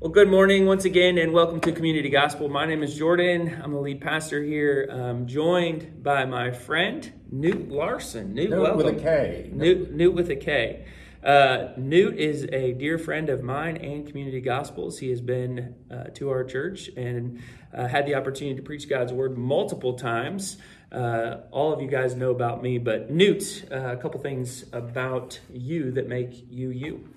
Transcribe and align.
Well, 0.00 0.12
good 0.12 0.28
morning 0.28 0.64
once 0.66 0.84
again, 0.84 1.18
and 1.18 1.32
welcome 1.32 1.58
to 1.62 1.72
Community 1.72 2.08
Gospel. 2.08 2.48
My 2.48 2.66
name 2.66 2.84
is 2.84 2.94
Jordan. 2.94 3.60
I'm 3.60 3.72
the 3.72 3.80
lead 3.80 4.00
pastor 4.00 4.40
here. 4.44 4.88
I'm 4.88 5.26
joined 5.26 6.04
by 6.04 6.24
my 6.24 6.52
friend 6.52 7.12
Knute 7.34 7.68
Larson. 7.68 8.32
Knute, 8.32 8.50
Knute 8.50 8.60
welcome. 8.60 8.76
with 8.76 8.96
a 8.96 9.00
K. 9.00 9.50
Knute, 9.52 9.92
Knute 9.92 10.14
with 10.14 10.30
a 10.30 10.36
K. 10.36 10.86
Uh, 11.24 11.74
Knute 11.76 12.14
is 12.14 12.44
a 12.52 12.74
dear 12.74 12.96
friend 12.96 13.28
of 13.28 13.42
mine 13.42 13.76
and 13.78 14.06
Community 14.06 14.40
Gospels. 14.40 15.00
He 15.00 15.10
has 15.10 15.20
been 15.20 15.74
uh, 15.90 16.04
to 16.14 16.30
our 16.30 16.44
church 16.44 16.90
and 16.96 17.42
uh, 17.74 17.88
had 17.88 18.06
the 18.06 18.14
opportunity 18.14 18.54
to 18.54 18.62
preach 18.62 18.88
God's 18.88 19.12
word 19.12 19.36
multiple 19.36 19.94
times. 19.94 20.58
Uh, 20.92 21.38
all 21.50 21.72
of 21.72 21.82
you 21.82 21.88
guys 21.88 22.14
know 22.14 22.30
about 22.30 22.62
me, 22.62 22.78
but 22.78 23.12
Knute, 23.12 23.68
uh, 23.72 23.94
a 23.94 23.96
couple 23.96 24.20
things 24.20 24.64
about 24.72 25.40
you 25.52 25.90
that 25.90 26.06
make 26.06 26.44
you 26.48 26.70
you. 26.70 27.08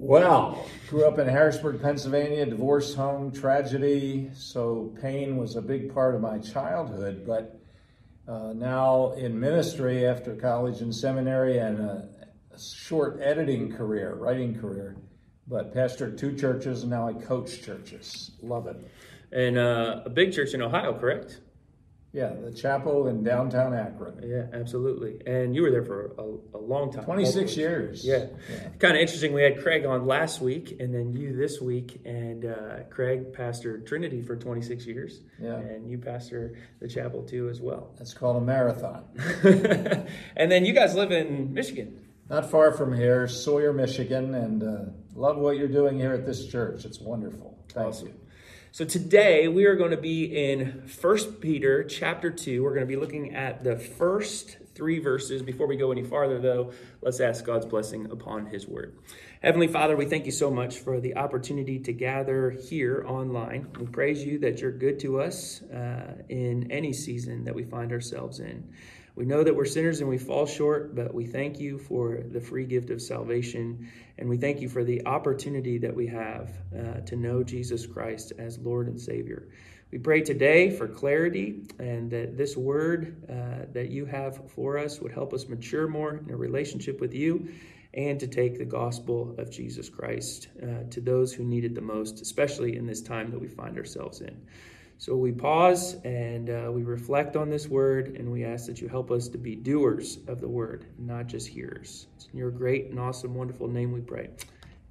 Well, 0.00 0.64
grew 0.88 1.06
up 1.06 1.18
in 1.18 1.26
Harrisburg, 1.26 1.82
Pennsylvania, 1.82 2.46
divorce 2.46 2.94
home, 2.94 3.32
tragedy. 3.32 4.30
So 4.32 4.94
pain 5.02 5.36
was 5.36 5.56
a 5.56 5.60
big 5.60 5.92
part 5.92 6.14
of 6.14 6.20
my 6.20 6.38
childhood. 6.38 7.26
But 7.26 7.60
uh, 8.28 8.52
now 8.52 9.10
in 9.14 9.38
ministry 9.38 10.06
after 10.06 10.36
college 10.36 10.82
and 10.82 10.94
seminary 10.94 11.58
and 11.58 11.80
a 11.80 12.08
short 12.56 13.18
editing 13.20 13.72
career, 13.72 14.14
writing 14.14 14.56
career, 14.56 14.96
but 15.48 15.74
pastored 15.74 16.16
two 16.16 16.32
churches 16.36 16.82
and 16.82 16.90
now 16.90 17.08
I 17.08 17.14
coach 17.14 17.60
churches. 17.60 18.30
Love 18.40 18.68
it. 18.68 18.76
And 19.32 19.58
uh, 19.58 20.02
a 20.04 20.10
big 20.10 20.32
church 20.32 20.54
in 20.54 20.62
Ohio, 20.62 20.96
correct? 20.96 21.40
Yeah, 22.12 22.32
the 22.42 22.50
chapel 22.50 23.06
in 23.08 23.22
downtown 23.22 23.74
Akron. 23.74 24.22
Yeah, 24.26 24.46
absolutely. 24.58 25.20
And 25.26 25.54
you 25.54 25.60
were 25.60 25.70
there 25.70 25.84
for 25.84 26.14
a, 26.16 26.56
a 26.56 26.60
long 26.60 26.90
time. 26.90 27.04
26 27.04 27.54
years. 27.56 28.04
Yeah. 28.04 28.28
yeah. 28.50 28.68
Kind 28.78 28.94
of 28.94 29.00
interesting. 29.02 29.34
We 29.34 29.42
had 29.42 29.62
Craig 29.62 29.84
on 29.84 30.06
last 30.06 30.40
week 30.40 30.80
and 30.80 30.94
then 30.94 31.12
you 31.12 31.36
this 31.36 31.60
week. 31.60 32.00
And 32.06 32.46
uh, 32.46 32.84
Craig 32.88 33.34
pastored 33.34 33.86
Trinity 33.86 34.22
for 34.22 34.36
26 34.36 34.86
years. 34.86 35.20
Yeah. 35.38 35.56
And 35.56 35.90
you 35.90 35.98
pastor 35.98 36.56
the 36.80 36.88
chapel 36.88 37.24
too 37.24 37.50
as 37.50 37.60
well. 37.60 37.94
That's 37.98 38.14
called 38.14 38.38
a 38.38 38.40
marathon. 38.40 39.04
and 40.34 40.50
then 40.50 40.64
you 40.64 40.72
guys 40.72 40.94
live 40.94 41.12
in 41.12 41.52
Michigan. 41.52 42.06
Not 42.30 42.50
far 42.50 42.72
from 42.72 42.94
here, 42.94 43.28
Sawyer, 43.28 43.74
Michigan. 43.74 44.34
And 44.34 44.62
uh, 44.62 44.90
love 45.14 45.36
what 45.36 45.58
you're 45.58 45.68
doing 45.68 45.98
here 45.98 46.14
at 46.14 46.24
this 46.24 46.46
church. 46.46 46.86
It's 46.86 47.00
wonderful. 47.00 47.58
Thank 47.74 47.88
awesome. 47.88 48.08
you. 48.08 48.14
So 48.70 48.84
today 48.84 49.48
we 49.48 49.64
are 49.64 49.74
going 49.76 49.92
to 49.92 49.96
be 49.96 50.24
in 50.24 50.86
1 51.00 51.18
Peter 51.40 51.84
chapter 51.84 52.30
2. 52.30 52.62
We're 52.62 52.74
going 52.74 52.86
to 52.86 52.86
be 52.86 52.96
looking 52.96 53.34
at 53.34 53.64
the 53.64 53.76
first 53.76 54.58
three 54.74 54.98
verses. 54.98 55.40
Before 55.40 55.66
we 55.66 55.76
go 55.76 55.90
any 55.90 56.04
farther, 56.04 56.38
though, 56.38 56.72
let's 57.00 57.18
ask 57.18 57.46
God's 57.46 57.64
blessing 57.64 58.10
upon 58.10 58.44
his 58.44 58.68
word. 58.68 58.98
Heavenly 59.42 59.68
Father, 59.68 59.96
we 59.96 60.04
thank 60.04 60.26
you 60.26 60.32
so 60.32 60.50
much 60.50 60.80
for 60.80 61.00
the 61.00 61.16
opportunity 61.16 61.78
to 61.78 61.94
gather 61.94 62.50
here 62.50 63.04
online. 63.08 63.68
We 63.80 63.86
praise 63.86 64.22
you 64.22 64.38
that 64.40 64.60
you're 64.60 64.70
good 64.70 65.00
to 65.00 65.22
us 65.22 65.62
uh, 65.62 66.22
in 66.28 66.70
any 66.70 66.92
season 66.92 67.44
that 67.44 67.54
we 67.54 67.64
find 67.64 67.90
ourselves 67.90 68.38
in. 68.38 68.68
We 69.18 69.24
know 69.24 69.42
that 69.42 69.56
we're 69.56 69.64
sinners 69.64 69.98
and 69.98 70.08
we 70.08 70.16
fall 70.16 70.46
short, 70.46 70.94
but 70.94 71.12
we 71.12 71.26
thank 71.26 71.58
you 71.58 71.76
for 71.76 72.22
the 72.30 72.40
free 72.40 72.64
gift 72.64 72.90
of 72.90 73.02
salvation. 73.02 73.90
And 74.16 74.28
we 74.28 74.36
thank 74.36 74.60
you 74.60 74.68
for 74.68 74.84
the 74.84 75.04
opportunity 75.06 75.76
that 75.78 75.92
we 75.92 76.06
have 76.06 76.52
uh, 76.72 77.00
to 77.00 77.16
know 77.16 77.42
Jesus 77.42 77.84
Christ 77.84 78.32
as 78.38 78.60
Lord 78.60 78.86
and 78.86 79.00
Savior. 79.00 79.48
We 79.90 79.98
pray 79.98 80.20
today 80.20 80.70
for 80.70 80.86
clarity 80.86 81.64
and 81.80 82.08
that 82.12 82.36
this 82.36 82.56
word 82.56 83.24
uh, 83.28 83.66
that 83.72 83.90
you 83.90 84.06
have 84.06 84.52
for 84.52 84.78
us 84.78 85.00
would 85.00 85.10
help 85.10 85.34
us 85.34 85.48
mature 85.48 85.88
more 85.88 86.16
in 86.16 86.30
a 86.30 86.36
relationship 86.36 87.00
with 87.00 87.12
you 87.12 87.48
and 87.94 88.20
to 88.20 88.28
take 88.28 88.56
the 88.56 88.64
gospel 88.64 89.34
of 89.36 89.50
Jesus 89.50 89.88
Christ 89.88 90.46
uh, 90.62 90.88
to 90.90 91.00
those 91.00 91.32
who 91.32 91.42
need 91.42 91.64
it 91.64 91.74
the 91.74 91.80
most, 91.80 92.20
especially 92.20 92.76
in 92.76 92.86
this 92.86 93.02
time 93.02 93.32
that 93.32 93.40
we 93.40 93.48
find 93.48 93.78
ourselves 93.78 94.20
in. 94.20 94.40
So 95.00 95.14
we 95.14 95.30
pause 95.30 95.94
and 96.02 96.50
uh, 96.50 96.72
we 96.72 96.82
reflect 96.82 97.36
on 97.36 97.48
this 97.50 97.68
word, 97.68 98.16
and 98.18 98.32
we 98.32 98.44
ask 98.44 98.66
that 98.66 98.80
you 98.80 98.88
help 98.88 99.12
us 99.12 99.28
to 99.28 99.38
be 99.38 99.54
doers 99.54 100.18
of 100.26 100.40
the 100.40 100.48
word, 100.48 100.86
not 100.98 101.28
just 101.28 101.46
hearers. 101.46 102.08
It's 102.16 102.26
in 102.32 102.38
your 102.38 102.50
great 102.50 102.86
and 102.86 102.98
awesome, 102.98 103.32
wonderful 103.32 103.68
name 103.68 103.92
we 103.92 104.00
pray. 104.00 104.30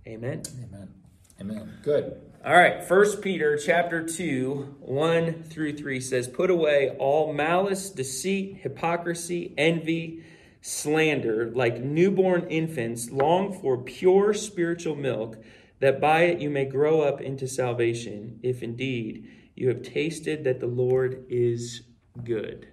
Amen. 0.07 0.43
Amen. 0.63 0.93
Amen. 1.41 1.77
Good. 1.83 2.21
All 2.45 2.55
right. 2.55 2.81
First 2.81 3.21
Peter 3.21 3.57
chapter 3.57 4.01
2, 4.01 4.77
1 4.79 5.43
through 5.43 5.75
3 5.75 5.99
says, 5.99 6.29
Put 6.29 6.49
away 6.49 6.95
all 6.97 7.33
malice, 7.33 7.89
deceit, 7.89 8.59
hypocrisy, 8.61 9.53
envy, 9.57 10.23
slander, 10.61 11.51
like 11.53 11.81
newborn 11.81 12.47
infants, 12.47 13.11
long 13.11 13.51
for 13.51 13.77
pure 13.77 14.33
spiritual 14.33 14.95
milk, 14.95 15.43
that 15.81 15.99
by 15.99 16.21
it 16.21 16.39
you 16.39 16.49
may 16.49 16.63
grow 16.63 17.01
up 17.01 17.19
into 17.19 17.45
salvation, 17.45 18.39
if 18.41 18.63
indeed 18.63 19.29
you 19.57 19.69
have 19.69 19.81
tasted 19.81 20.43
that 20.43 20.59
the 20.59 20.67
Lord 20.67 21.25
is 21.29 21.81
good. 22.23 22.67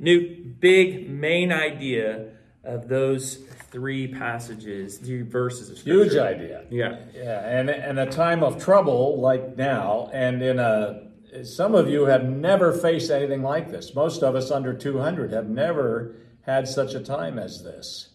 Knute, 0.00 0.60
big 0.60 1.08
main 1.10 1.50
idea 1.52 2.32
of 2.64 2.88
those 2.88 3.36
three 3.70 4.08
passages, 4.08 4.98
three 4.98 5.22
verses 5.22 5.70
of 5.70 5.78
scripture. 5.78 6.04
Huge 6.04 6.16
idea. 6.16 6.64
Yeah. 6.70 7.00
Yeah. 7.14 7.58
And 7.58 7.70
in 7.70 7.98
a 7.98 8.10
time 8.10 8.42
of 8.42 8.62
trouble 8.62 9.20
like 9.20 9.56
now, 9.56 10.10
and 10.12 10.42
in 10.42 10.58
a 10.58 11.08
some 11.44 11.74
of 11.74 11.88
you 11.88 12.06
have 12.06 12.24
never 12.24 12.72
faced 12.72 13.10
anything 13.10 13.42
like 13.42 13.70
this. 13.70 13.94
Most 13.94 14.22
of 14.22 14.34
us 14.34 14.50
under 14.50 14.72
200 14.72 15.32
have 15.32 15.48
never 15.48 16.16
had 16.42 16.66
such 16.66 16.94
a 16.94 17.00
time 17.00 17.38
as 17.38 17.62
this. 17.62 18.08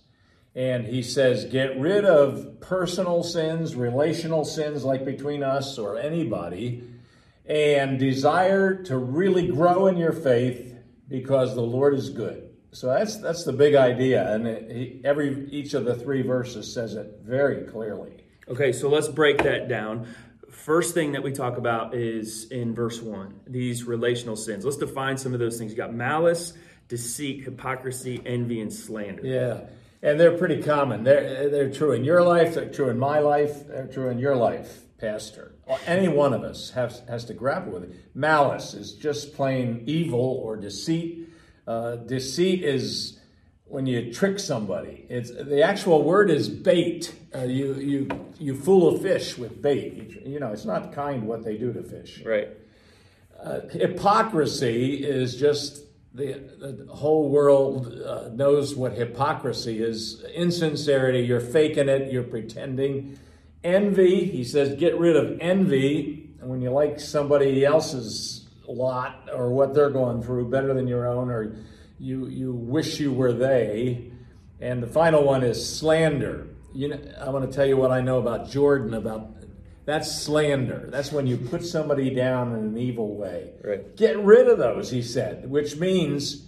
And 0.56 0.86
he 0.86 1.02
says, 1.02 1.46
get 1.46 1.80
rid 1.80 2.06
of 2.06 2.60
personal 2.60 3.24
sins, 3.24 3.76
relational 3.76 4.46
sins 4.46 4.84
like 4.84 5.06
between 5.06 5.44
us 5.44 5.78
or 5.78 5.98
anybody, 5.98 6.84
and 7.46 8.00
desire 8.00 8.84
to 8.84 8.98
really 8.98 9.48
grow 9.48 9.88
in 9.88 9.98
your 9.98 10.14
faith 10.14 10.76
because 11.08 11.56
the 11.56 11.62
Lord 11.62 11.94
is 11.94 12.10
good. 12.10 12.50
So 12.72 12.88
that's 12.88 13.18
that's 13.18 13.44
the 13.44 13.54
big 13.54 13.76
idea, 13.76 14.34
and 14.34 14.48
it, 14.48 14.72
he, 14.72 15.02
every 15.04 15.48
each 15.52 15.76
of 15.76 15.86
the 15.86 15.96
three 15.96 16.24
verses 16.24 16.74
says 16.74 16.96
it 16.96 17.20
very 17.24 17.68
clearly. 17.68 18.24
Okay, 18.48 18.72
so 18.72 18.90
let's 18.90 19.08
break 19.08 19.44
that 19.44 19.68
down. 19.68 20.08
First 20.50 20.96
thing 20.96 21.12
that 21.12 21.22
we 21.22 21.32
talk 21.32 21.58
about 21.58 21.94
is 21.94 22.50
in 22.50 22.74
verse 22.74 23.00
one, 23.00 23.40
these 23.46 23.84
relational 23.84 24.36
sins. 24.36 24.66
Let's 24.66 24.78
define 24.78 25.18
some 25.18 25.34
of 25.34 25.40
those 25.40 25.58
things. 25.60 25.72
You 25.72 25.78
got 25.78 25.94
malice, 25.94 26.54
deceit, 26.88 27.44
hypocrisy, 27.44 28.20
envy, 28.26 28.60
and 28.60 28.74
slander. 28.74 29.24
Yeah, 29.24 29.62
and 30.04 30.20
they're 30.20 30.38
pretty 30.38 30.62
common. 30.62 31.04
They're 31.04 31.50
they're 31.50 31.72
true 31.72 31.94
in 31.94 32.04
your 32.04 32.22
life. 32.22 32.54
They're 32.54 32.70
true 32.70 32.90
in 32.90 33.00
my 33.00 33.20
life. 33.20 33.68
They're 33.68 33.88
true 33.88 34.10
in 34.10 34.20
your 34.20 34.36
life 34.36 34.84
pastor. 35.04 35.54
Any 35.86 36.08
one 36.08 36.34
of 36.34 36.44
us 36.44 36.72
has, 36.72 37.02
has 37.10 37.26
to 37.26 37.34
grapple 37.34 37.74
with 37.74 37.84
it. 37.84 37.96
Malice 38.14 38.74
is 38.74 38.94
just 38.94 39.34
plain 39.34 39.84
evil 39.86 40.42
or 40.44 40.56
deceit. 40.56 41.30
Uh, 41.68 41.96
deceit 41.98 42.64
is 42.64 43.20
when 43.66 43.86
you 43.86 44.14
trick 44.14 44.40
somebody. 44.40 45.06
It's 45.10 45.30
the 45.30 45.62
actual 45.62 46.04
word 46.04 46.30
is 46.30 46.48
bait. 46.48 47.14
Uh, 47.36 47.40
you 47.40 47.74
you 47.76 48.08
you 48.40 48.56
fool 48.56 48.96
a 48.96 49.00
fish 49.00 49.38
with 49.38 49.62
bait. 49.62 49.94
You, 49.94 50.34
you, 50.34 50.40
know 50.40 50.52
it's 50.52 50.66
not 50.66 50.94
kind 50.94 51.28
what 51.28 51.44
they 51.44 51.58
do 51.58 51.74
to 51.74 51.84
fish. 51.84 52.22
Right. 52.26 52.50
Uh, 53.42 53.62
hypocrisy 53.72 55.04
is 55.04 55.36
just 55.36 55.82
the, 56.14 56.34
the 56.60 56.94
whole 56.94 57.30
world 57.30 57.92
uh, 58.06 58.30
knows 58.30 58.76
what 58.76 58.94
hypocrisy 58.94 59.82
is. 59.82 60.24
Insincerity. 60.34 61.22
You're 61.22 61.40
faking 61.40 61.90
it. 61.90 62.12
You're 62.12 62.24
pretending. 62.24 63.18
Envy, 63.64 64.26
he 64.26 64.44
says, 64.44 64.76
get 64.76 64.98
rid 65.00 65.16
of 65.16 65.40
envy. 65.40 66.30
When 66.40 66.62
you 66.62 66.70
like 66.72 67.00
somebody 67.00 67.66
else's 67.66 68.48
lot 68.68 69.30
or 69.34 69.52
what 69.52 69.74
they're 69.74 69.90
going 69.90 70.22
through 70.22 70.50
better 70.50 70.74
than 70.74 70.88
your 70.88 71.08
own, 71.08 71.30
or 71.30 71.56
you, 72.00 72.28
you 72.28 72.54
wish 72.54 73.00
you 73.00 73.12
were 73.12 73.34
they. 73.34 74.12
And 74.60 74.84
the 74.84 74.88
final 74.88 75.24
one 75.24 75.44
is 75.44 75.78
slander. 75.78 76.48
You 76.74 76.90
know, 76.90 77.00
I 77.20 77.30
want 77.30 77.50
to 77.50 77.56
tell 77.56 77.66
you 77.66 77.78
what 77.78 77.92
I 77.92 78.02
know 78.02 78.20
about 78.20 78.50
Jordan 78.50 78.94
about 78.94 79.32
that's 79.86 80.24
slander. 80.24 80.88
That's 80.90 81.12
when 81.12 81.28
you 81.28 81.38
put 81.38 81.66
somebody 81.66 82.14
down 82.14 82.54
in 82.54 82.66
an 82.66 82.78
evil 82.78 83.16
way. 83.16 83.52
Right. 83.64 83.96
Get 83.98 84.18
rid 84.20 84.48
of 84.48 84.58
those, 84.58 84.90
he 84.90 85.02
said, 85.02 85.50
which 85.50 85.78
means 85.78 86.46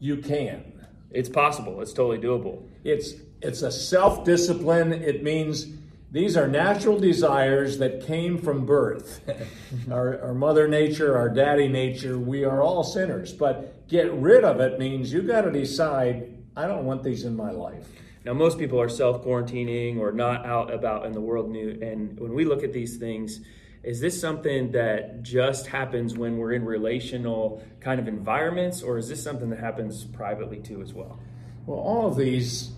you 0.00 0.16
can. 0.16 0.86
It's 1.10 1.28
possible. 1.28 1.80
It's 1.80 1.92
totally 1.92 2.18
doable. 2.18 2.66
It's 2.82 3.14
it's 3.40 3.62
a 3.62 3.70
self-discipline. 3.70 4.92
It 4.92 5.22
means 5.22 5.66
these 6.10 6.36
are 6.36 6.48
natural 6.48 6.98
desires 6.98 7.78
that 7.78 8.06
came 8.06 8.38
from 8.38 8.64
birth. 8.64 9.20
our, 9.90 10.20
our 10.22 10.32
mother 10.34 10.66
nature, 10.66 11.16
our 11.16 11.28
daddy 11.28 11.68
nature, 11.68 12.18
we 12.18 12.44
are 12.44 12.62
all 12.62 12.82
sinners. 12.82 13.32
But 13.32 13.86
get 13.86 14.12
rid 14.14 14.44
of 14.44 14.60
it 14.60 14.78
means 14.78 15.12
you 15.12 15.22
got 15.22 15.42
to 15.42 15.50
decide, 15.50 16.42
I 16.56 16.66
don't 16.66 16.84
want 16.84 17.02
these 17.02 17.24
in 17.24 17.36
my 17.36 17.50
life. 17.50 17.86
Now, 18.24 18.32
most 18.32 18.58
people 18.58 18.80
are 18.80 18.88
self 18.88 19.22
quarantining 19.22 19.98
or 19.98 20.12
not 20.12 20.46
out 20.46 20.72
about 20.72 21.06
in 21.06 21.12
the 21.12 21.20
world. 21.20 21.50
Knute, 21.50 21.82
and 21.82 22.18
when 22.18 22.32
we 22.34 22.44
look 22.44 22.62
at 22.64 22.72
these 22.72 22.96
things, 22.96 23.40
is 23.82 24.00
this 24.00 24.18
something 24.18 24.72
that 24.72 25.22
just 25.22 25.66
happens 25.66 26.16
when 26.16 26.38
we're 26.38 26.52
in 26.52 26.64
relational 26.64 27.62
kind 27.80 28.00
of 28.00 28.08
environments, 28.08 28.82
or 28.82 28.96
is 28.96 29.08
this 29.08 29.22
something 29.22 29.50
that 29.50 29.58
happens 29.58 30.04
privately 30.04 30.58
too 30.58 30.80
as 30.80 30.94
well? 30.94 31.20
Well, 31.66 31.78
all 31.78 32.06
of 32.06 32.16
these 32.16 32.70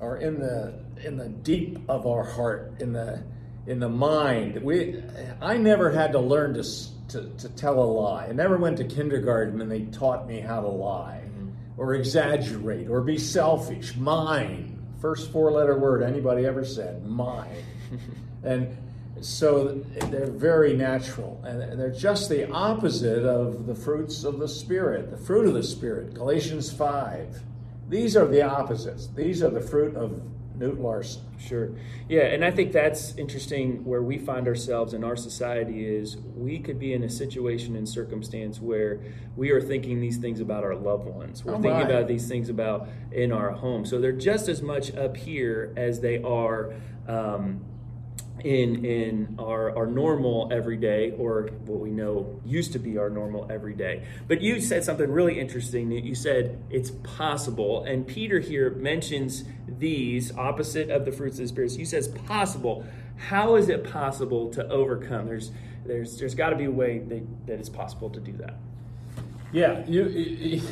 are 0.00 0.16
in 0.16 0.38
the 0.38 0.80
in 1.04 1.18
the 1.18 1.28
deep 1.28 1.78
of 1.88 2.06
our 2.06 2.24
heart, 2.24 2.76
in 2.80 2.92
the 2.94 3.22
in 3.66 3.80
the 3.80 3.90
mind. 3.90 4.62
We, 4.62 5.02
I 5.42 5.58
never 5.58 5.90
had 5.90 6.12
to 6.12 6.18
learn 6.18 6.54
to 6.54 6.62
to, 7.08 7.28
to 7.38 7.48
tell 7.50 7.78
a 7.78 7.84
lie. 7.84 8.26
I 8.26 8.32
never 8.32 8.56
went 8.56 8.78
to 8.78 8.84
kindergarten 8.84 9.60
and 9.60 9.70
they 9.70 9.82
taught 9.86 10.26
me 10.26 10.40
how 10.40 10.60
to 10.60 10.68
lie, 10.68 11.22
mm-hmm. 11.24 11.50
or 11.76 11.94
exaggerate, 11.94 12.88
or 12.88 13.00
be 13.00 13.18
selfish. 13.18 13.96
Mine, 13.96 14.77
first 15.00 15.32
four 15.32 15.50
letter 15.50 15.78
word 15.78 16.02
anybody 16.02 16.46
ever 16.46 16.64
said, 16.64 17.04
mine, 17.06 17.64
and 18.42 18.76
so 19.20 19.68
they're 20.10 20.30
very 20.30 20.76
natural. 20.76 21.40
And 21.44 21.78
they're 21.78 21.90
just 21.90 22.28
the 22.28 22.50
opposite 22.50 23.24
of 23.24 23.66
the 23.66 23.74
fruits 23.74 24.22
of 24.22 24.38
the 24.38 24.48
spirit 24.48 25.10
the 25.10 25.16
fruit 25.16 25.46
of 25.46 25.54
the 25.54 25.62
spirit. 25.62 26.14
Galatians 26.14 26.72
5 26.72 27.42
these 27.88 28.16
are 28.16 28.26
the 28.26 28.42
opposites. 28.42 29.08
These 29.14 29.42
are 29.42 29.50
the 29.50 29.60
fruit 29.60 29.96
of 29.96 30.20
Knute 30.58 30.80
Larson 30.80 31.22
sure. 31.38 31.70
Yeah 32.08 32.22
and 32.22 32.44
i 32.44 32.50
think 32.50 32.72
that's 32.72 33.16
interesting 33.16 33.84
where 33.84 34.02
we 34.02 34.18
find 34.18 34.48
ourselves 34.48 34.94
in 34.94 35.04
our 35.04 35.16
society 35.16 35.86
is 35.86 36.16
we 36.36 36.58
could 36.58 36.78
be 36.78 36.92
in 36.92 37.04
a 37.04 37.10
situation 37.10 37.76
and 37.76 37.88
circumstance 37.88 38.60
where 38.60 39.00
we 39.36 39.50
are 39.50 39.60
thinking 39.60 40.00
these 40.00 40.18
things 40.18 40.40
about 40.40 40.64
our 40.64 40.74
loved 40.74 41.06
ones. 41.06 41.44
We're 41.44 41.54
oh 41.54 41.62
thinking 41.62 41.82
about 41.82 42.08
these 42.08 42.28
things 42.28 42.48
about 42.48 42.88
in 43.12 43.32
our 43.32 43.50
home. 43.50 43.84
So 43.84 44.00
they're 44.00 44.12
just 44.12 44.48
as 44.48 44.62
much 44.62 44.94
up 44.96 45.16
here 45.16 45.72
as 45.76 46.00
they 46.00 46.22
are 46.22 46.74
um, 47.06 47.64
in 48.44 48.84
in 48.84 49.36
our 49.38 49.76
our 49.76 49.86
normal 49.86 50.48
everyday 50.52 51.12
or 51.12 51.50
what 51.66 51.80
we 51.80 51.90
know 51.90 52.40
used 52.44 52.72
to 52.72 52.78
be 52.78 52.98
our 52.98 53.10
normal 53.10 53.46
everyday. 53.50 54.06
But 54.26 54.40
you 54.40 54.60
said 54.60 54.84
something 54.84 55.10
really 55.10 55.38
interesting. 55.38 55.90
You 55.90 56.14
said 56.14 56.62
it's 56.70 56.90
possible 56.90 57.84
and 57.84 58.06
peter 58.06 58.38
here 58.40 58.70
mentions 58.70 59.44
these 59.66 60.36
opposite 60.36 60.90
of 60.90 61.04
the 61.04 61.12
fruits 61.12 61.38
of 61.38 61.44
the 61.44 61.48
spirit. 61.48 61.72
You 61.72 61.86
says 61.86 62.08
possible. 62.08 62.84
How 63.16 63.56
is 63.56 63.68
it 63.68 63.90
possible 63.90 64.50
to 64.50 64.66
overcome? 64.68 65.26
There's 65.26 65.50
there's 65.84 66.18
there's 66.18 66.34
got 66.34 66.50
to 66.50 66.56
be 66.56 66.64
a 66.64 66.70
way 66.70 66.98
that, 66.98 67.46
that 67.46 67.58
it's 67.58 67.68
possible 67.68 68.10
to 68.10 68.20
do 68.20 68.32
that. 68.32 68.54
Yeah 69.52 69.84
you, 69.86 70.04
you 70.08 70.62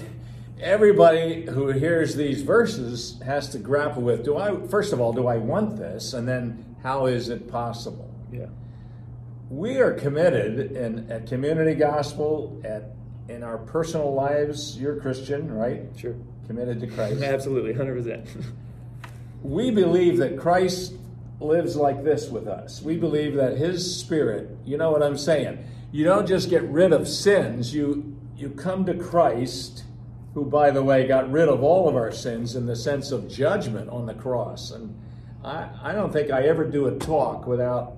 everybody 0.60 1.44
who 1.46 1.68
hears 1.68 2.14
these 2.14 2.42
verses 2.42 3.20
has 3.24 3.50
to 3.50 3.58
grapple 3.58 4.00
with 4.00 4.24
do 4.24 4.38
i 4.38 4.56
first 4.68 4.94
of 4.94 5.00
all 5.00 5.12
do 5.12 5.26
i 5.26 5.36
want 5.36 5.76
this? 5.76 6.14
And 6.14 6.26
then 6.26 6.75
how 6.86 7.06
is 7.06 7.30
it 7.30 7.50
possible? 7.50 8.08
Yeah. 8.32 8.46
We 9.50 9.78
are 9.78 9.92
committed 9.92 10.70
in 10.70 11.10
at 11.10 11.26
community 11.26 11.74
gospel, 11.74 12.62
at 12.64 12.92
in 13.28 13.42
our 13.42 13.58
personal 13.58 14.14
lives. 14.14 14.78
You're 14.78 14.94
Christian, 15.00 15.52
right? 15.52 15.82
Sure. 15.96 16.14
Committed 16.46 16.78
to 16.78 16.86
Christ. 16.86 17.22
Absolutely, 17.24 17.72
hundred 17.72 17.96
percent. 17.96 18.28
We 19.42 19.72
believe 19.72 20.18
that 20.18 20.38
Christ 20.38 20.94
lives 21.40 21.74
like 21.74 22.04
this 22.04 22.28
with 22.28 22.46
us. 22.46 22.80
We 22.80 22.96
believe 22.96 23.34
that 23.34 23.56
His 23.56 23.98
Spirit. 23.98 24.56
You 24.64 24.76
know 24.76 24.92
what 24.92 25.02
I'm 25.02 25.18
saying? 25.18 25.64
You 25.90 26.04
don't 26.04 26.28
just 26.28 26.50
get 26.50 26.62
rid 26.62 26.92
of 26.92 27.08
sins. 27.08 27.74
You 27.74 28.16
you 28.36 28.50
come 28.50 28.86
to 28.86 28.94
Christ, 28.94 29.82
who, 30.34 30.44
by 30.44 30.70
the 30.70 30.84
way, 30.84 31.08
got 31.08 31.32
rid 31.32 31.48
of 31.48 31.64
all 31.64 31.88
of 31.88 31.96
our 31.96 32.12
sins 32.12 32.54
in 32.54 32.66
the 32.66 32.76
sense 32.76 33.10
of 33.10 33.28
judgment 33.28 33.90
on 33.90 34.06
the 34.06 34.14
cross 34.14 34.70
and 34.70 34.96
I, 35.46 35.68
I 35.80 35.92
don't 35.92 36.12
think 36.12 36.32
I 36.32 36.42
ever 36.42 36.64
do 36.64 36.86
a 36.88 36.98
talk 36.98 37.46
without 37.46 37.96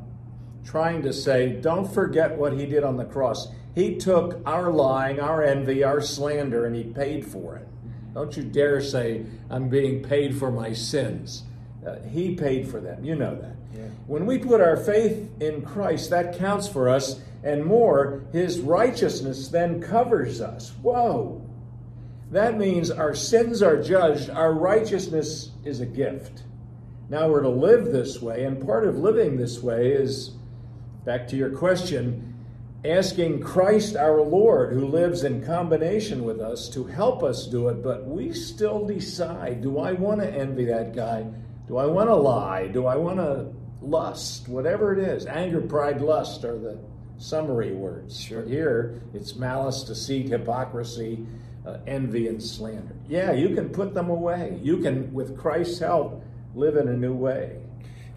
trying 0.64 1.02
to 1.02 1.12
say, 1.14 1.54
don't 1.54 1.90
forget 1.90 2.36
what 2.36 2.52
he 2.52 2.66
did 2.66 2.84
on 2.84 2.98
the 2.98 3.06
cross. 3.06 3.48
He 3.74 3.96
took 3.96 4.40
our 4.44 4.70
lying, 4.70 5.18
our 5.18 5.42
envy, 5.42 5.82
our 5.82 6.02
slander, 6.02 6.66
and 6.66 6.76
he 6.76 6.84
paid 6.84 7.26
for 7.26 7.56
it. 7.56 7.66
Don't 8.12 8.36
you 8.36 8.42
dare 8.42 8.82
say, 8.82 9.24
I'm 9.48 9.68
being 9.68 10.02
paid 10.02 10.36
for 10.36 10.50
my 10.50 10.74
sins. 10.74 11.44
Uh, 11.86 11.96
he 12.10 12.34
paid 12.34 12.68
for 12.68 12.80
them. 12.80 13.02
You 13.02 13.14
know 13.14 13.34
that. 13.36 13.56
Yeah. 13.74 13.88
When 14.06 14.26
we 14.26 14.38
put 14.38 14.60
our 14.60 14.76
faith 14.76 15.30
in 15.40 15.62
Christ, 15.62 16.10
that 16.10 16.36
counts 16.38 16.68
for 16.68 16.88
us, 16.88 17.20
and 17.44 17.64
more, 17.64 18.24
his 18.32 18.60
righteousness 18.60 19.48
then 19.48 19.80
covers 19.80 20.40
us. 20.40 20.72
Whoa! 20.82 21.40
That 22.30 22.58
means 22.58 22.90
our 22.90 23.14
sins 23.14 23.62
are 23.62 23.80
judged, 23.80 24.28
our 24.28 24.52
righteousness 24.52 25.52
is 25.64 25.80
a 25.80 25.86
gift. 25.86 26.42
Now 27.10 27.28
we're 27.28 27.42
to 27.42 27.48
live 27.48 27.86
this 27.86 28.20
way, 28.20 28.44
and 28.44 28.64
part 28.64 28.86
of 28.86 28.98
living 28.98 29.38
this 29.38 29.62
way 29.62 29.92
is, 29.92 30.32
back 31.06 31.26
to 31.28 31.36
your 31.36 31.50
question, 31.50 32.34
asking 32.84 33.40
Christ 33.40 33.96
our 33.96 34.20
Lord, 34.20 34.74
who 34.74 34.86
lives 34.86 35.24
in 35.24 35.44
combination 35.44 36.24
with 36.24 36.38
us, 36.38 36.68
to 36.70 36.84
help 36.84 37.22
us 37.22 37.46
do 37.46 37.68
it, 37.68 37.82
but 37.82 38.06
we 38.06 38.32
still 38.34 38.86
decide 38.86 39.62
do 39.62 39.78
I 39.78 39.92
want 39.92 40.20
to 40.20 40.30
envy 40.30 40.66
that 40.66 40.94
guy? 40.94 41.26
Do 41.66 41.78
I 41.78 41.86
want 41.86 42.08
to 42.10 42.14
lie? 42.14 42.68
Do 42.68 42.86
I 42.86 42.96
want 42.96 43.16
to 43.16 43.52
lust? 43.80 44.46
Whatever 44.48 44.92
it 44.92 44.98
is. 44.98 45.24
Anger, 45.24 45.62
pride, 45.62 46.02
lust 46.02 46.44
are 46.44 46.58
the 46.58 46.78
summary 47.16 47.72
words. 47.72 48.20
Sure. 48.20 48.42
But 48.42 48.50
here 48.50 49.02
it's 49.14 49.34
malice, 49.34 49.82
deceit, 49.82 50.28
hypocrisy, 50.28 51.26
uh, 51.66 51.78
envy, 51.86 52.28
and 52.28 52.42
slander. 52.42 52.96
Yeah, 53.08 53.32
you 53.32 53.54
can 53.54 53.70
put 53.70 53.94
them 53.94 54.10
away. 54.10 54.58
You 54.62 54.78
can, 54.78 55.12
with 55.12 55.36
Christ's 55.36 55.78
help, 55.78 56.22
live 56.54 56.76
in 56.76 56.88
a 56.88 56.96
new 56.96 57.14
way. 57.14 57.58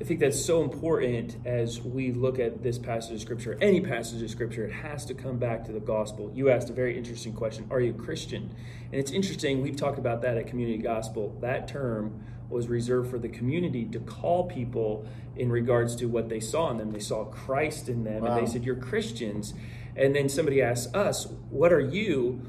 I 0.02 0.04
think 0.04 0.20
that's 0.20 0.44
so 0.44 0.64
important 0.64 1.46
as 1.46 1.80
we 1.80 2.12
look 2.12 2.40
at 2.40 2.64
this 2.64 2.80
passage 2.80 3.14
of 3.14 3.22
Scripture, 3.22 3.56
any 3.62 3.82
passage 3.82 4.24
of 4.24 4.32
Scripture, 4.32 4.66
it 4.66 4.74
has 4.74 5.06
to 5.06 5.14
come 5.14 5.38
back 5.38 5.64
to 5.66 5.72
the 5.72 5.80
gospel. 5.80 6.32
You 6.34 6.50
asked 6.50 6.72
a 6.72 6.74
very 6.74 6.98
interesting 6.98 7.34
question 7.34 7.68
Are 7.70 7.80
you 7.80 7.92
a 7.92 7.94
Christian? 7.94 8.56
And 8.92 9.00
it's 9.00 9.12
interesting, 9.12 9.62
we've 9.62 9.76
talked 9.76 10.00
about 10.00 10.24
that 10.24 10.38
at 10.38 10.48
Community 10.48 10.80
Gospel. 10.80 11.38
That 11.42 11.68
term 11.68 12.24
was 12.50 12.68
reserved 12.68 13.12
for 13.12 13.20
the 13.20 13.30
community 13.30 13.86
to 13.86 14.00
call 14.00 14.46
people 14.46 15.06
in 15.36 15.52
regards 15.52 15.96
to 15.98 16.08
what 16.08 16.30
they 16.30 16.40
saw 16.40 16.72
in 16.72 16.78
them. 16.78 16.90
They 16.90 17.00
saw 17.00 17.26
Christ 17.26 17.88
in 17.88 18.04
them, 18.04 18.24
wow. 18.24 18.32
and 18.32 18.48
they 18.48 18.52
said, 18.52 18.64
You're 18.64 18.78
Christians. 18.78 19.54
And 19.96 20.16
then 20.16 20.30
somebody 20.30 20.64
asked 20.64 20.96
us, 20.96 21.28
What 21.52 21.72
are 21.72 21.80
you? 21.80 22.42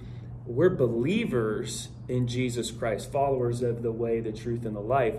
We're 0.46 0.70
believers 0.70 1.88
in 2.08 2.26
Jesus 2.26 2.70
Christ, 2.70 3.12
followers 3.12 3.60
of 3.60 3.82
the 3.82 3.92
way, 3.92 4.20
the 4.20 4.32
truth, 4.32 4.64
and 4.64 4.74
the 4.74 4.80
life 4.80 5.16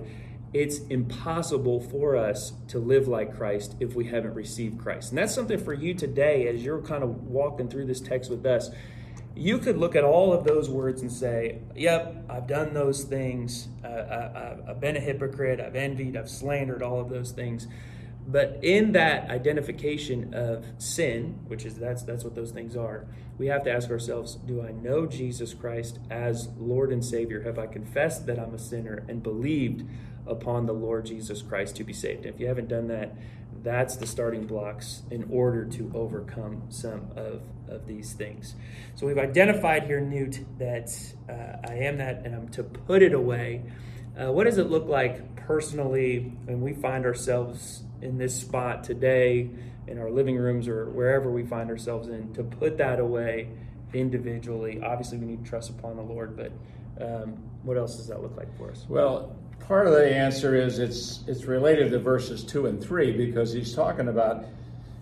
it's 0.54 0.80
impossible 0.90 1.80
for 1.80 2.16
us 2.16 2.54
to 2.68 2.80
live 2.80 3.08
like 3.08 3.36
Christ 3.36 3.76
if 3.80 3.96
we 3.96 4.06
haven't 4.06 4.36
received 4.36 4.80
Christ. 4.80 5.10
And 5.10 5.18
that's 5.18 5.34
something 5.34 5.58
for 5.58 5.74
you 5.74 5.94
today 5.94 6.48
as 6.48 6.64
you're 6.64 6.82
kind 6.82 7.04
of 7.04 7.24
walking 7.24 7.68
through 7.68 7.86
this 7.86 8.00
text 8.00 8.30
with 8.30 8.46
us. 8.46 8.70
You 9.36 9.58
could 9.58 9.78
look 9.78 9.96
at 9.96 10.04
all 10.04 10.32
of 10.32 10.44
those 10.44 10.70
words 10.70 11.02
and 11.02 11.12
say, 11.12 11.60
Yep, 11.76 12.26
I've 12.30 12.46
done 12.46 12.76
those 12.76 13.04
things. 13.04 13.68
Uh, 13.84 13.88
I, 13.88 14.68
have 14.68 14.80
been 14.80 14.96
a 14.96 15.00
hypocrite. 15.00 15.60
I've 15.60 15.76
envied. 15.76 16.16
I've 16.16 16.30
slandered 16.30 16.84
all 16.84 17.02
of 17.02 17.10
those 17.10 17.32
things. 17.32 17.68
But 18.28 18.60
in 18.62 18.94
that 18.94 19.30
identification 19.32 20.34
of 20.34 20.66
sin, 20.78 21.40
which 21.48 21.66
is 21.66 21.76
that's 21.76 22.04
that's 22.04 22.24
what 22.24 22.36
those 22.36 22.52
things 22.52 22.76
are, 22.78 23.08
we 23.38 23.48
have 23.48 23.64
to 23.64 23.72
ask 23.72 23.90
ourselves, 23.90 24.36
do 24.36 24.62
I 24.62 24.72
know 24.72 25.06
Jesus 25.06 25.54
Christ 25.54 26.00
as 26.10 26.50
Lord 26.58 26.94
and 26.94 27.04
Savior? 27.04 27.42
Have 27.42 27.58
I 27.58 27.66
confessed 27.66 28.28
that 28.28 28.40
I'm 28.40 28.54
a 28.54 28.60
sinner 28.60 29.04
and 29.10 29.24
believed 29.24 29.84
upon 30.28 30.66
the 30.66 30.74
Lord 30.74 31.06
Jesus 31.06 31.42
Christ 31.42 31.76
to 31.78 31.84
be 31.84 31.94
saved. 31.94 32.26
If 32.26 32.40
you 32.40 32.48
haven't 32.48 32.70
done 32.70 32.88
that, 32.88 33.16
that's 33.64 33.96
the 33.96 34.06
starting 34.06 34.46
blocks 34.46 35.04
in 35.10 35.28
order 35.32 35.66
to 35.66 35.92
overcome 35.96 36.64
some 36.70 37.12
of, 37.16 37.42
of 37.70 37.88
these 37.88 38.14
things. 38.14 38.56
So 38.96 39.08
we've 39.08 39.18
identified 39.18 39.84
here, 39.84 40.02
Knute, 40.02 40.44
that 40.60 40.92
uh, 41.30 41.68
I 41.70 41.76
am 41.86 41.98
that 41.98 42.26
and 42.26 42.36
I'm 42.36 42.50
to 42.50 42.64
put 42.64 43.02
it 43.02 43.14
away. 43.14 43.64
Uh, 44.20 44.32
what 44.32 44.44
does 44.44 44.58
it 44.58 44.70
look 44.70 44.88
like 44.88 45.36
personally 45.36 46.34
when 46.46 46.62
we 46.62 46.74
find 46.74 47.06
ourselves 47.06 47.84
in 48.02 48.18
this 48.18 48.36
spot 48.40 48.84
today, 48.84 49.50
in 49.88 49.98
our 49.98 50.10
living 50.10 50.36
rooms 50.36 50.68
or 50.68 50.90
wherever 50.90 51.32
we 51.32 51.44
find 51.44 51.70
ourselves 51.70 52.08
in, 52.10 52.34
to 52.34 52.44
put 52.44 52.78
that 52.78 53.00
away 53.00 53.50
individually? 53.94 54.82
Obviously, 54.84 55.18
we 55.18 55.26
need 55.26 55.44
to 55.44 55.50
trust 55.50 55.70
upon 55.70 55.96
the 55.96 56.04
Lord, 56.04 56.36
but 56.36 56.52
um, 57.02 57.38
what 57.64 57.78
else 57.78 57.96
does 57.96 58.08
that 58.08 58.22
look 58.22 58.36
like 58.36 58.56
for 58.58 58.72
us? 58.72 58.86
Well, 58.90 59.36
part 59.68 59.88
of 59.88 59.94
the 59.94 60.14
answer 60.16 60.56
is 60.56 60.80
it's 60.80 61.22
it's 61.28 61.46
related 61.46 61.92
to 61.92 62.00
verses 62.00 62.44
two 62.44 62.68
and 62.68 62.82
three 62.84 63.12
because 63.12 63.54
he's 63.54 63.74
talking 63.74 64.08
about 64.08 64.46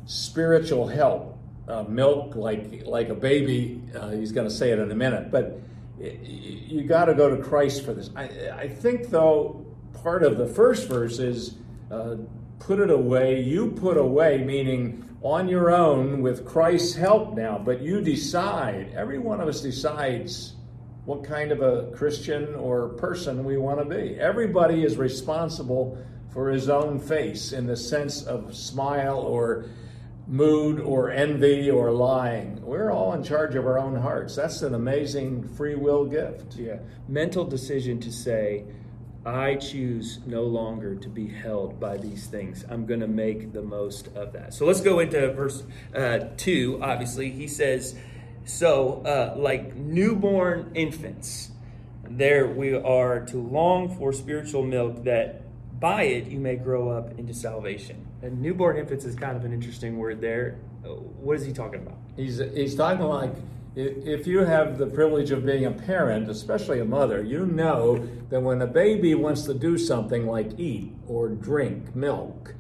spiritual 0.05 0.87
help, 0.87 1.37
uh, 1.67 1.83
milk 1.83 2.35
like 2.35 2.85
like 2.85 3.09
a 3.09 3.15
baby. 3.15 3.81
Uh, 3.95 4.09
he's 4.11 4.31
going 4.31 4.47
to 4.47 4.53
say 4.53 4.71
it 4.71 4.79
in 4.79 4.91
a 4.91 4.95
minute, 4.95 5.31
but 5.31 5.59
you 5.99 6.83
got 6.83 7.05
to 7.05 7.13
go 7.13 7.35
to 7.35 7.41
Christ 7.41 7.85
for 7.85 7.93
this. 7.93 8.09
I, 8.15 8.23
I 8.53 8.67
think, 8.67 9.09
though, 9.09 9.65
part 10.01 10.23
of 10.23 10.37
the 10.37 10.47
first 10.47 10.87
verse 10.87 11.19
is 11.19 11.55
uh, 11.91 12.15
put 12.59 12.79
it 12.79 12.89
away. 12.89 13.41
You 13.41 13.71
put 13.71 13.97
away, 13.97 14.43
meaning 14.43 15.07
on 15.21 15.47
your 15.47 15.69
own 15.69 16.21
with 16.21 16.45
Christ's 16.45 16.95
help 16.95 17.35
now, 17.35 17.59
but 17.63 17.81
you 17.81 18.01
decide. 18.01 18.93
Every 18.95 19.19
one 19.19 19.39
of 19.39 19.47
us 19.47 19.61
decides 19.61 20.53
what 21.05 21.23
kind 21.23 21.51
of 21.51 21.61
a 21.61 21.91
Christian 21.95 22.53
or 22.55 22.89
person 22.89 23.43
we 23.43 23.57
want 23.57 23.79
to 23.79 23.85
be. 23.85 24.19
Everybody 24.19 24.83
is 24.83 24.97
responsible 24.97 25.97
for 26.31 26.49
his 26.49 26.69
own 26.69 26.99
face 26.99 27.51
in 27.51 27.65
the 27.65 27.75
sense 27.75 28.23
of 28.23 28.55
smile 28.55 29.17
or 29.17 29.65
mood 30.27 30.79
or 30.79 31.11
envy 31.11 31.69
or 31.69 31.91
lying. 31.91 32.61
We're 32.61 32.91
all 32.91 33.13
in 33.13 33.23
charge 33.23 33.55
of 33.55 33.65
our 33.65 33.79
own 33.79 33.95
hearts. 33.95 34.35
That's 34.35 34.61
an 34.61 34.75
amazing 34.75 35.47
free 35.55 35.75
will 35.75 36.05
gift. 36.05 36.55
Yeah. 36.55 36.77
Mental 37.07 37.43
decision 37.43 37.99
to 38.01 38.11
say, 38.11 38.63
I 39.25 39.55
choose 39.55 40.19
no 40.25 40.43
longer 40.43 40.95
to 40.95 41.09
be 41.09 41.27
held 41.27 41.79
by 41.79 41.97
these 41.97 42.27
things. 42.27 42.65
I'm 42.69 42.85
going 42.85 43.01
to 43.01 43.07
make 43.07 43.53
the 43.53 43.61
most 43.61 44.07
of 44.15 44.33
that. 44.33 44.53
So 44.53 44.65
let's 44.65 44.81
go 44.81 44.99
into 44.99 45.31
verse 45.33 45.63
uh, 45.95 46.19
2. 46.37 46.79
Obviously, 46.81 47.29
he 47.29 47.47
says, 47.47 47.95
So, 48.51 49.01
uh, 49.05 49.39
like 49.39 49.75
newborn 49.75 50.71
infants, 50.75 51.51
there 52.03 52.45
we 52.47 52.73
are 52.73 53.21
to 53.27 53.37
long 53.37 53.97
for 53.97 54.11
spiritual 54.11 54.61
milk 54.61 55.05
that 55.05 55.43
by 55.79 56.03
it 56.03 56.27
you 56.27 56.37
may 56.37 56.57
grow 56.57 56.89
up 56.89 57.17
into 57.17 57.33
salvation. 57.33 58.05
And 58.21 58.41
newborn 58.41 58.77
infants 58.77 59.05
is 59.05 59.15
kind 59.15 59.37
of 59.37 59.45
an 59.45 59.53
interesting 59.53 59.97
word 59.97 60.19
there. 60.19 60.59
What 60.83 61.37
is 61.37 61.45
he 61.45 61.53
talking 61.53 61.81
about? 61.81 61.97
He's, 62.17 62.39
he's 62.53 62.75
talking 62.75 63.05
like 63.05 63.33
if 63.75 64.27
you 64.27 64.39
have 64.39 64.77
the 64.77 64.85
privilege 64.85 65.31
of 65.31 65.45
being 65.45 65.65
a 65.65 65.71
parent, 65.71 66.29
especially 66.29 66.81
a 66.81 66.85
mother, 66.85 67.23
you 67.23 67.45
know 67.45 68.05
that 68.29 68.41
when 68.41 68.61
a 68.61 68.67
baby 68.67 69.15
wants 69.15 69.43
to 69.43 69.53
do 69.53 69.77
something 69.77 70.27
like 70.27 70.59
eat 70.59 70.91
or 71.07 71.29
drink 71.29 71.95
milk, 71.95 72.53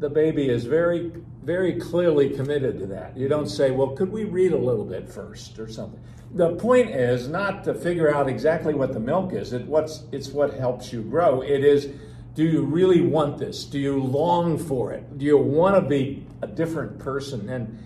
the 0.00 0.10
baby 0.10 0.48
is 0.48 0.64
very, 0.64 1.12
very 1.42 1.74
clearly 1.74 2.30
committed 2.30 2.78
to 2.78 2.86
that. 2.86 3.16
You 3.16 3.28
don't 3.28 3.48
say, 3.48 3.70
well, 3.70 3.88
could 3.88 4.12
we 4.12 4.24
read 4.24 4.52
a 4.52 4.58
little 4.58 4.84
bit 4.84 5.08
first 5.08 5.58
or 5.58 5.68
something? 5.68 6.00
The 6.34 6.54
point 6.56 6.90
is 6.90 7.28
not 7.28 7.64
to 7.64 7.74
figure 7.74 8.14
out 8.14 8.28
exactly 8.28 8.74
what 8.74 8.92
the 8.92 9.00
milk 9.00 9.32
is. 9.32 9.52
It, 9.52 9.66
what's, 9.66 10.04
it's 10.12 10.28
what 10.28 10.54
helps 10.54 10.92
you 10.92 11.02
grow. 11.02 11.42
It 11.42 11.64
is, 11.64 11.90
do 12.34 12.44
you 12.44 12.62
really 12.62 13.02
want 13.02 13.38
this? 13.38 13.64
Do 13.64 13.78
you 13.78 14.02
long 14.02 14.56
for 14.56 14.92
it? 14.92 15.18
Do 15.18 15.26
you 15.26 15.36
want 15.36 15.74
to 15.74 15.82
be 15.82 16.24
a 16.40 16.46
different 16.46 16.98
person? 16.98 17.48
And 17.48 17.78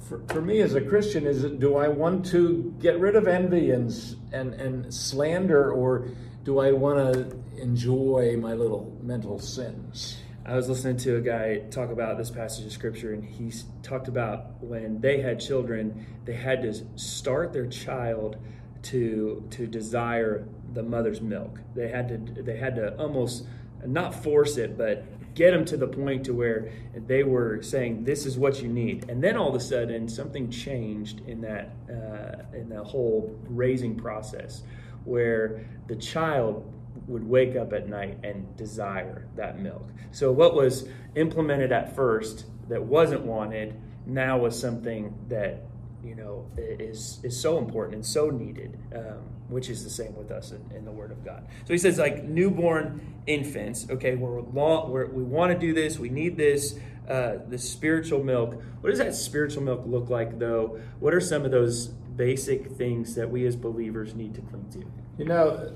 for, 0.00 0.20
for 0.28 0.42
me 0.42 0.60
as 0.60 0.74
a 0.74 0.80
Christian 0.80 1.26
is 1.26 1.44
it, 1.44 1.60
do 1.60 1.76
I 1.76 1.88
want 1.88 2.26
to 2.26 2.74
get 2.80 2.98
rid 2.98 3.16
of 3.16 3.26
envy 3.26 3.70
and, 3.70 3.90
and, 4.32 4.54
and 4.54 4.92
slander, 4.92 5.72
or 5.72 6.08
do 6.42 6.58
I 6.58 6.72
want 6.72 7.14
to 7.14 7.62
enjoy 7.62 8.36
my 8.38 8.52
little 8.52 8.94
mental 9.02 9.38
sins? 9.38 10.18
I 10.46 10.56
was 10.56 10.68
listening 10.68 10.98
to 10.98 11.16
a 11.16 11.20
guy 11.22 11.60
talk 11.70 11.90
about 11.90 12.18
this 12.18 12.30
passage 12.30 12.66
of 12.66 12.72
scripture, 12.72 13.14
and 13.14 13.24
he 13.24 13.50
talked 13.82 14.08
about 14.08 14.62
when 14.62 15.00
they 15.00 15.22
had 15.22 15.40
children, 15.40 16.06
they 16.26 16.34
had 16.34 16.60
to 16.62 16.74
start 16.96 17.54
their 17.54 17.66
child 17.66 18.36
to 18.82 19.42
to 19.52 19.66
desire 19.66 20.46
the 20.74 20.82
mother's 20.82 21.22
milk. 21.22 21.60
They 21.74 21.88
had 21.88 22.08
to 22.08 22.42
they 22.42 22.58
had 22.58 22.76
to 22.76 22.94
almost 22.98 23.46
not 23.86 24.22
force 24.22 24.58
it, 24.58 24.76
but 24.76 25.06
get 25.34 25.52
them 25.52 25.64
to 25.64 25.78
the 25.78 25.88
point 25.88 26.24
to 26.24 26.34
where 26.34 26.70
they 27.06 27.22
were 27.22 27.62
saying 27.62 28.04
this 28.04 28.26
is 28.26 28.38
what 28.38 28.62
you 28.62 28.68
need 28.68 29.04
and 29.10 29.20
then 29.20 29.36
all 29.36 29.48
of 29.48 29.54
a 29.56 29.60
sudden 29.60 30.08
something 30.08 30.48
changed 30.48 31.20
in 31.26 31.40
that 31.40 31.70
uh, 31.90 32.56
in 32.56 32.68
the 32.68 32.84
whole 32.84 33.36
raising 33.48 33.96
process 33.96 34.62
where 35.04 35.66
the 35.88 35.96
child 35.96 36.72
would 37.06 37.26
wake 37.26 37.56
up 37.56 37.72
at 37.72 37.88
night 37.88 38.18
and 38.22 38.56
desire 38.56 39.26
that 39.36 39.58
milk. 39.58 39.88
So 40.12 40.32
what 40.32 40.54
was 40.54 40.88
implemented 41.14 41.72
at 41.72 41.94
first 41.94 42.46
that 42.68 42.82
wasn't 42.82 43.22
wanted 43.22 43.80
now 44.06 44.38
was 44.38 44.58
something 44.58 45.14
that 45.28 45.62
you 46.02 46.14
know 46.14 46.46
is 46.58 47.20
is 47.22 47.40
so 47.40 47.56
important 47.56 47.94
and 47.94 48.06
so 48.06 48.28
needed 48.28 48.78
um, 48.94 49.22
which 49.48 49.70
is 49.70 49.82
the 49.84 49.90
same 49.90 50.14
with 50.14 50.30
us 50.30 50.52
in, 50.52 50.76
in, 50.76 50.84
the 50.84 50.90
word 50.90 51.10
of 51.10 51.24
god. 51.24 51.46
So 51.64 51.72
he 51.72 51.78
says 51.78 51.98
like 51.98 52.24
newborn 52.24 53.14
infants 53.26 53.86
okay 53.88 54.14
we're, 54.14 54.42
long, 54.42 54.90
we're 54.90 55.06
we 55.06 55.22
want 55.22 55.52
to 55.52 55.58
do 55.58 55.72
this 55.72 55.98
we 55.98 56.10
need 56.10 56.36
this 56.36 56.78
uh, 57.08 57.36
the 57.48 57.58
spiritual 57.58 58.24
milk. 58.24 58.62
What 58.80 58.88
does 58.88 58.98
that 58.98 59.14
spiritual 59.14 59.62
milk 59.62 59.82
look 59.84 60.08
like 60.08 60.38
though? 60.38 60.80
What 61.00 61.12
are 61.12 61.20
some 61.20 61.44
of 61.44 61.50
those 61.50 61.88
basic 61.88 62.72
things 62.72 63.14
that 63.16 63.30
we 63.30 63.46
as 63.46 63.56
believers 63.56 64.14
need 64.14 64.34
to 64.36 64.40
cling 64.40 64.70
to? 64.70 64.84
You 65.18 65.26
know 65.26 65.74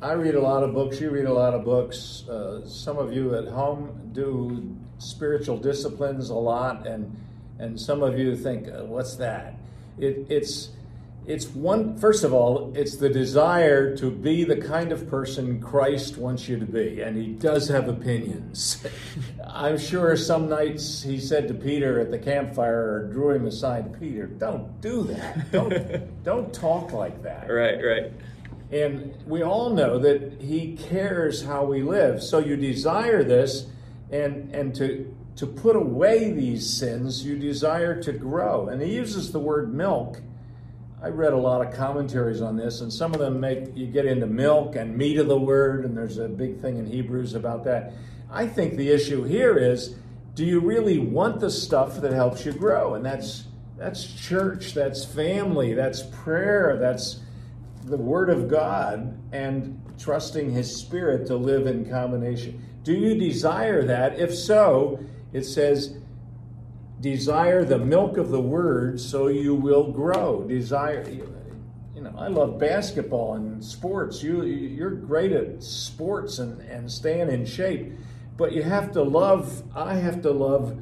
i 0.00 0.12
read 0.12 0.34
a 0.34 0.40
lot 0.40 0.62
of 0.62 0.72
books 0.72 1.00
you 1.00 1.10
read 1.10 1.26
a 1.26 1.32
lot 1.32 1.54
of 1.54 1.64
books. 1.64 2.28
Uh, 2.28 2.66
some 2.66 2.98
of 2.98 3.12
you 3.12 3.34
at 3.34 3.48
home 3.48 4.10
do 4.12 4.76
spiritual 4.98 5.56
disciplines 5.56 6.30
a 6.30 6.34
lot 6.34 6.86
and 6.86 7.14
and 7.58 7.80
some 7.80 8.02
of 8.02 8.18
you 8.18 8.36
think, 8.36 8.68
uh, 8.68 8.84
what's 8.84 9.16
that? 9.16 9.54
It, 9.98 10.26
it's 10.28 10.70
it's 11.26 11.46
one 11.48 11.98
first 11.98 12.24
of 12.24 12.32
all 12.32 12.72
it's 12.74 12.96
the 12.96 13.08
desire 13.08 13.94
to 13.96 14.10
be 14.10 14.44
the 14.44 14.56
kind 14.56 14.92
of 14.92 15.10
person 15.10 15.60
christ 15.60 16.16
wants 16.16 16.48
you 16.48 16.58
to 16.58 16.64
be 16.64 17.02
and 17.02 17.16
he 17.16 17.32
does 17.32 17.68
have 17.68 17.88
opinions. 17.88 18.86
I'm 19.46 19.76
sure 19.76 20.16
some 20.16 20.48
nights 20.48 21.02
he 21.02 21.18
said 21.18 21.48
to 21.48 21.54
peter 21.54 22.00
at 22.00 22.10
the 22.10 22.18
campfire 22.18 22.94
or 22.94 23.12
drew 23.12 23.34
him 23.34 23.46
aside 23.46 23.98
peter 24.00 24.26
don't 24.26 24.80
do 24.80 25.02
that. 25.04 25.52
Don't 25.52 26.22
don't 26.24 26.54
talk 26.54 26.92
like 26.92 27.22
that. 27.24 27.50
Right 27.50 27.84
right 27.84 28.12
and 28.70 29.14
we 29.26 29.42
all 29.42 29.70
know 29.70 29.98
that 29.98 30.40
he 30.40 30.76
cares 30.76 31.44
how 31.44 31.64
we 31.64 31.82
live 31.82 32.22
so 32.22 32.38
you 32.38 32.56
desire 32.56 33.24
this 33.24 33.66
and 34.10 34.54
and 34.54 34.74
to 34.74 35.14
to 35.38 35.46
put 35.46 35.76
away 35.76 36.32
these 36.32 36.68
sins, 36.68 37.24
you 37.24 37.38
desire 37.38 38.02
to 38.02 38.12
grow. 38.12 38.66
And 38.66 38.82
he 38.82 38.92
uses 38.92 39.30
the 39.30 39.38
word 39.38 39.72
milk. 39.72 40.20
I 41.00 41.10
read 41.10 41.32
a 41.32 41.36
lot 41.36 41.64
of 41.64 41.72
commentaries 41.72 42.40
on 42.40 42.56
this, 42.56 42.80
and 42.80 42.92
some 42.92 43.14
of 43.14 43.20
them 43.20 43.38
make 43.38 43.76
you 43.76 43.86
get 43.86 44.04
into 44.04 44.26
milk 44.26 44.74
and 44.74 44.96
meat 44.96 45.16
of 45.16 45.28
the 45.28 45.38
word, 45.38 45.84
and 45.84 45.96
there's 45.96 46.18
a 46.18 46.26
big 46.26 46.60
thing 46.60 46.78
in 46.78 46.86
Hebrews 46.86 47.34
about 47.34 47.62
that. 47.64 47.92
I 48.32 48.48
think 48.48 48.76
the 48.76 48.90
issue 48.90 49.22
here 49.22 49.56
is 49.56 49.94
do 50.34 50.44
you 50.44 50.58
really 50.58 50.98
want 50.98 51.38
the 51.38 51.52
stuff 51.52 52.00
that 52.00 52.12
helps 52.12 52.44
you 52.44 52.52
grow? 52.52 52.94
And 52.94 53.06
that's 53.06 53.44
that's 53.76 54.12
church, 54.12 54.74
that's 54.74 55.04
family, 55.04 55.72
that's 55.72 56.02
prayer, 56.02 56.76
that's 56.80 57.20
the 57.88 57.96
Word 57.96 58.30
of 58.30 58.48
God, 58.48 59.18
and 59.32 59.80
trusting 59.98 60.50
His 60.50 60.74
Spirit 60.74 61.26
to 61.26 61.36
live 61.36 61.66
in 61.66 61.88
combination. 61.88 62.64
Do 62.84 62.94
you 62.94 63.14
desire 63.18 63.84
that? 63.84 64.18
If 64.18 64.34
so, 64.34 65.00
it 65.32 65.44
says, 65.44 65.98
desire 67.00 67.64
the 67.64 67.78
milk 67.78 68.16
of 68.16 68.30
the 68.30 68.40
word 68.40 69.00
so 69.00 69.28
you 69.28 69.54
will 69.54 69.92
grow. 69.92 70.42
Desire, 70.42 71.08
you 71.94 72.02
know, 72.02 72.14
I 72.16 72.28
love 72.28 72.58
basketball 72.58 73.34
and 73.34 73.62
sports. 73.64 74.22
You, 74.22 74.44
you're 74.44 74.90
great 74.90 75.32
at 75.32 75.62
sports 75.62 76.38
and, 76.38 76.60
and 76.62 76.90
staying 76.90 77.28
in 77.28 77.44
shape, 77.44 77.92
but 78.36 78.52
you 78.52 78.62
have 78.62 78.92
to 78.92 79.02
love, 79.02 79.62
I 79.76 79.94
have 79.94 80.22
to 80.22 80.30
love 80.30 80.78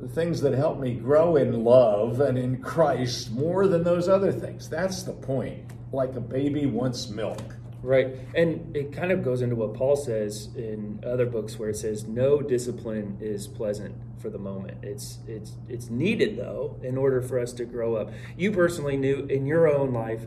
the 0.00 0.08
things 0.08 0.40
that 0.40 0.54
help 0.54 0.78
me 0.78 0.94
grow 0.94 1.36
in 1.36 1.64
love 1.64 2.20
and 2.20 2.36
in 2.36 2.60
Christ 2.60 3.30
more 3.32 3.68
than 3.68 3.84
those 3.84 4.08
other 4.08 4.32
things. 4.32 4.68
That's 4.68 5.02
the 5.02 5.12
point. 5.12 5.73
Like 5.94 6.16
a 6.16 6.20
baby 6.20 6.66
wants 6.66 7.08
milk. 7.08 7.40
Right. 7.82 8.16
And 8.34 8.74
it 8.74 8.92
kind 8.92 9.12
of 9.12 9.22
goes 9.22 9.42
into 9.42 9.56
what 9.56 9.74
Paul 9.74 9.94
says 9.94 10.48
in 10.56 11.04
other 11.06 11.26
books 11.26 11.58
where 11.58 11.68
it 11.68 11.76
says 11.76 12.04
no 12.04 12.40
discipline 12.40 13.18
is 13.20 13.46
pleasant 13.46 13.94
for 14.18 14.30
the 14.30 14.38
moment. 14.38 14.78
It's 14.82 15.18
it's 15.28 15.52
it's 15.68 15.90
needed 15.90 16.38
though 16.38 16.80
in 16.82 16.96
order 16.96 17.20
for 17.20 17.38
us 17.38 17.52
to 17.54 17.66
grow 17.66 17.94
up. 17.94 18.10
You 18.38 18.52
personally 18.52 18.96
Knute 18.96 19.30
in 19.30 19.44
your 19.44 19.68
own 19.68 19.92
life, 19.92 20.22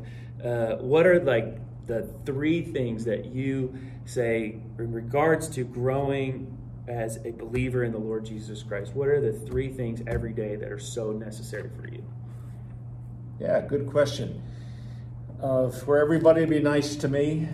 uh, 0.46 0.76
what 0.76 1.08
are 1.08 1.20
like 1.20 1.58
the 1.88 2.08
three 2.26 2.62
things 2.62 3.04
that 3.06 3.26
you 3.26 3.74
say 4.06 4.60
in 4.78 4.92
regards 4.92 5.50
to 5.50 5.64
growing 5.64 6.56
as 6.88 7.18
a 7.26 7.32
believer 7.32 7.84
in 7.84 7.92
the 7.92 7.98
Lord 7.98 8.24
Jesus 8.24 8.62
Christ? 8.62 8.94
What 8.94 9.08
are 9.08 9.20
the 9.20 9.34
three 9.34 9.74
things 9.74 10.04
every 10.06 10.32
day 10.32 10.56
that 10.58 10.72
are 10.72 10.80
so 10.80 11.12
necessary 11.12 11.72
for 11.76 11.88
you? 11.88 12.04
Yeah, 13.40 13.62
good 13.62 13.90
question 13.90 14.44
uh, 15.42 15.70
for 15.70 15.98
everybody 15.98 16.42
to 16.42 16.48
be 16.48 16.60
nice 16.60 16.96
to 16.98 17.08
me? 17.08 17.48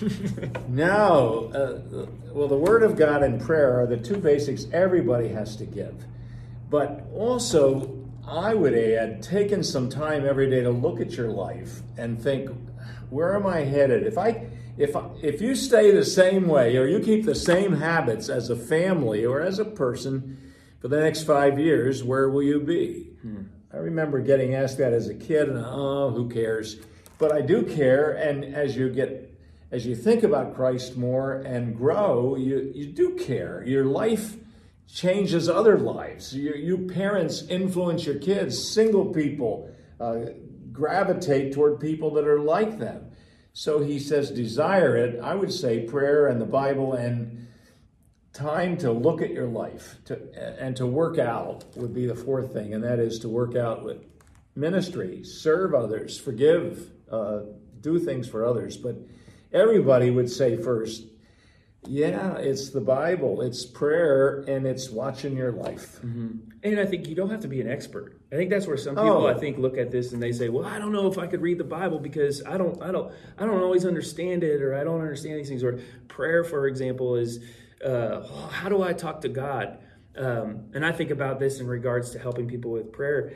no. 0.68 1.50
Uh, 1.54 2.06
well, 2.32 2.48
the 2.48 2.56
Word 2.56 2.82
of 2.82 2.96
God 2.96 3.22
and 3.22 3.40
prayer 3.40 3.80
are 3.80 3.86
the 3.86 3.96
two 3.96 4.16
basics 4.16 4.66
everybody 4.72 5.28
has 5.28 5.56
to 5.56 5.64
give. 5.64 6.04
But 6.70 7.06
also, 7.14 8.02
I 8.26 8.54
would 8.54 8.74
add 8.74 9.22
taking 9.22 9.62
some 9.62 9.88
time 9.88 10.26
every 10.26 10.48
day 10.48 10.62
to 10.62 10.70
look 10.70 11.00
at 11.00 11.12
your 11.12 11.28
life 11.28 11.80
and 11.96 12.20
think, 12.20 12.50
where 13.10 13.34
am 13.34 13.46
I 13.46 13.60
headed? 13.60 14.06
If 14.06 14.16
I 14.16 14.46
if 14.78 14.96
if 15.22 15.40
you 15.40 15.54
stay 15.54 15.90
the 15.90 16.04
same 16.04 16.48
way 16.48 16.76
or 16.76 16.86
you 16.86 17.00
keep 17.00 17.26
the 17.26 17.34
same 17.34 17.74
habits 17.74 18.28
as 18.28 18.48
a 18.48 18.56
family 18.56 19.24
or 19.24 19.40
as 19.42 19.58
a 19.58 19.64
person 19.64 20.52
for 20.80 20.88
the 20.88 21.00
next 21.00 21.24
five 21.24 21.58
years, 21.58 22.02
where 22.02 22.30
will 22.30 22.42
you 22.42 22.60
be? 22.60 23.10
Hmm. 23.20 23.42
I 23.72 23.76
remember 23.76 24.20
getting 24.20 24.54
asked 24.54 24.78
that 24.78 24.92
as 24.92 25.08
a 25.08 25.14
kid, 25.14 25.48
and 25.48 25.58
oh, 25.58 26.10
who 26.10 26.28
cares? 26.28 26.80
But 27.22 27.30
I 27.30 27.40
do 27.40 27.62
care. 27.62 28.10
And 28.10 28.44
as 28.44 28.76
you 28.76 28.90
get 28.90 29.28
as 29.70 29.86
you 29.86 29.94
think 29.94 30.24
about 30.24 30.54
Christ 30.54 30.96
more 30.96 31.34
and 31.34 31.74
grow, 31.74 32.36
you, 32.36 32.70
you 32.74 32.86
do 32.86 33.14
care. 33.14 33.62
Your 33.64 33.86
life 33.86 34.36
changes 34.86 35.48
other 35.48 35.78
lives. 35.78 36.36
You, 36.36 36.52
you 36.54 36.76
parents 36.88 37.42
influence 37.48 38.04
your 38.04 38.18
kids. 38.18 38.70
Single 38.70 39.14
people 39.14 39.70
uh, 39.98 40.16
gravitate 40.72 41.54
toward 41.54 41.80
people 41.80 42.12
that 42.14 42.26
are 42.26 42.40
like 42.40 42.78
them. 42.78 43.12
So 43.54 43.80
he 43.80 43.98
says, 43.98 44.30
desire 44.30 44.94
it. 44.96 45.18
I 45.20 45.34
would 45.34 45.52
say 45.52 45.86
prayer 45.86 46.26
and 46.26 46.38
the 46.38 46.46
Bible 46.46 46.92
and 46.92 47.46
time 48.34 48.76
to 48.78 48.92
look 48.92 49.22
at 49.22 49.30
your 49.30 49.46
life 49.46 49.96
to, 50.06 50.18
and 50.60 50.76
to 50.76 50.86
work 50.86 51.18
out 51.18 51.64
would 51.76 51.94
be 51.94 52.06
the 52.06 52.16
fourth 52.16 52.52
thing, 52.52 52.74
and 52.74 52.84
that 52.84 52.98
is 52.98 53.18
to 53.20 53.28
work 53.28 53.56
out 53.56 53.84
with 53.84 54.04
ministry, 54.54 55.24
serve 55.24 55.74
others, 55.74 56.18
forgive, 56.18 56.90
uh, 57.10 57.40
do 57.80 57.98
things 57.98 58.28
for 58.28 58.44
others. 58.44 58.76
But 58.76 58.96
everybody 59.52 60.10
would 60.10 60.30
say 60.30 60.56
first, 60.56 61.04
yeah, 61.84 62.36
it's 62.36 62.70
the 62.70 62.80
Bible, 62.80 63.42
it's 63.42 63.66
prayer, 63.66 64.44
and 64.46 64.66
it's 64.66 64.88
watching 64.88 65.36
your 65.36 65.50
life. 65.50 65.96
Mm-hmm. 65.96 66.50
And 66.62 66.78
I 66.78 66.86
think 66.86 67.08
you 67.08 67.16
don't 67.16 67.30
have 67.30 67.40
to 67.40 67.48
be 67.48 67.60
an 67.60 67.68
expert. 67.68 68.20
I 68.32 68.36
think 68.36 68.50
that's 68.50 68.68
where 68.68 68.76
some 68.76 68.94
people 68.94 69.24
Oh. 69.24 69.26
I 69.26 69.34
think 69.34 69.58
look 69.58 69.76
at 69.76 69.90
this 69.90 70.12
and 70.12 70.22
they 70.22 70.30
say, 70.30 70.48
"Well, 70.48 70.64
I 70.64 70.78
don't 70.78 70.92
know 70.92 71.08
if 71.08 71.18
I 71.18 71.26
could 71.26 71.42
read 71.42 71.58
the 71.58 71.64
Bible 71.64 71.98
because 71.98 72.44
I 72.44 72.56
don't, 72.56 72.80
I 72.80 72.92
don't, 72.92 73.12
I 73.36 73.44
don't 73.46 73.60
always 73.60 73.84
understand 73.84 74.44
it, 74.44 74.62
or 74.62 74.76
I 74.76 74.84
don't 74.84 75.00
understand 75.00 75.40
these 75.40 75.48
things." 75.48 75.64
Or 75.64 75.80
prayer, 76.06 76.44
for 76.44 76.68
example, 76.68 77.16
is 77.16 77.40
uh, 77.84 78.22
how 78.48 78.68
do 78.68 78.82
I 78.82 78.92
talk 78.92 79.22
to 79.22 79.28
God? 79.28 79.78
Um, 80.16 80.70
and 80.74 80.86
I 80.86 80.92
think 80.92 81.10
about 81.10 81.40
this 81.40 81.58
in 81.58 81.66
regards 81.66 82.10
to 82.10 82.18
helping 82.20 82.46
people 82.46 82.70
with 82.70 82.92
prayer. 82.92 83.32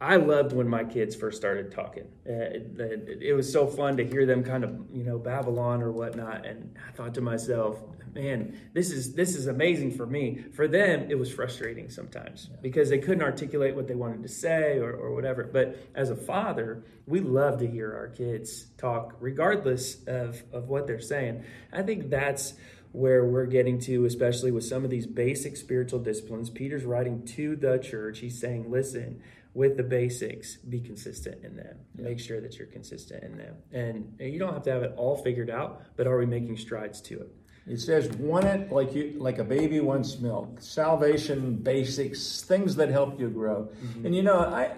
I 0.00 0.16
loved 0.16 0.52
when 0.52 0.68
my 0.68 0.84
kids 0.84 1.16
first 1.16 1.36
started 1.36 1.72
talking. 1.72 2.04
Uh, 2.28 2.32
it, 2.32 3.18
it- 3.22 3.32
was 3.34 3.52
so 3.52 3.66
fun 3.66 3.96
to 3.96 4.06
hear 4.06 4.26
them 4.26 4.44
kind 4.44 4.62
of, 4.62 4.78
you 4.92 5.02
know, 5.02 5.18
Babylon 5.18 5.82
or 5.82 5.90
whatnot. 5.90 6.46
And 6.46 6.74
I 6.86 6.92
thought 6.92 7.14
to 7.14 7.20
myself, 7.20 7.80
man, 8.14 8.58
this 8.74 8.90
is 8.92 9.14
this 9.14 9.34
is 9.34 9.48
amazing 9.48 9.92
for 9.96 10.06
me. 10.06 10.44
For 10.54 10.68
them, 10.68 11.06
it 11.10 11.16
was 11.16 11.32
frustrating 11.32 11.90
sometimes 11.90 12.48
because 12.62 12.88
they 12.90 12.98
couldn't 12.98 13.22
articulate 13.22 13.74
what 13.74 13.88
they 13.88 13.94
wanted 13.96 14.22
to 14.22 14.28
say 14.28 14.78
or, 14.78 14.92
or 14.92 15.14
whatever. 15.14 15.44
But 15.44 15.76
as 15.96 16.10
a 16.10 16.16
father, 16.16 16.84
we 17.06 17.20
love 17.20 17.58
to 17.58 17.66
hear 17.66 17.92
our 17.92 18.08
kids 18.08 18.66
talk, 18.78 19.16
regardless 19.20 20.04
of, 20.06 20.42
of 20.52 20.68
what 20.68 20.86
they're 20.86 21.00
saying. 21.00 21.44
I 21.72 21.82
think 21.82 22.08
that's 22.08 22.54
where 22.92 23.24
we're 23.26 23.46
getting 23.46 23.78
to, 23.78 24.04
especially 24.06 24.50
with 24.50 24.64
some 24.64 24.84
of 24.84 24.90
these 24.90 25.06
basic 25.06 25.56
spiritual 25.56 25.98
disciplines. 26.00 26.48
Peter's 26.50 26.84
writing 26.84 27.24
to 27.24 27.54
the 27.56 27.78
church. 27.78 28.20
He's 28.20 28.40
saying, 28.40 28.70
listen, 28.70 29.20
with 29.58 29.76
the 29.76 29.82
basics, 29.82 30.56
be 30.56 30.78
consistent 30.80 31.44
in 31.44 31.56
them. 31.56 31.76
Make 31.96 32.20
sure 32.20 32.40
that 32.40 32.56
you're 32.56 32.68
consistent 32.68 33.24
in 33.24 33.36
them. 33.36 33.56
And 33.72 34.14
you 34.20 34.38
don't 34.38 34.52
have 34.52 34.62
to 34.62 34.70
have 34.70 34.84
it 34.84 34.94
all 34.96 35.16
figured 35.16 35.50
out, 35.50 35.82
but 35.96 36.06
are 36.06 36.16
we 36.16 36.26
making 36.26 36.56
strides 36.58 37.00
to 37.02 37.14
it? 37.22 37.34
It 37.66 37.80
says, 37.80 38.08
"Want 38.12 38.44
it 38.44 38.70
like 38.70 38.94
you 38.94 39.16
like 39.18 39.38
a 39.38 39.44
baby 39.44 39.80
wants 39.80 40.20
milk." 40.20 40.60
Salvation 40.60 41.56
basics, 41.56 42.42
things 42.42 42.76
that 42.76 42.88
help 42.88 43.18
you 43.18 43.28
grow. 43.28 43.64
Mm-hmm. 43.64 44.06
And 44.06 44.14
you 44.14 44.22
know, 44.22 44.38
I 44.38 44.76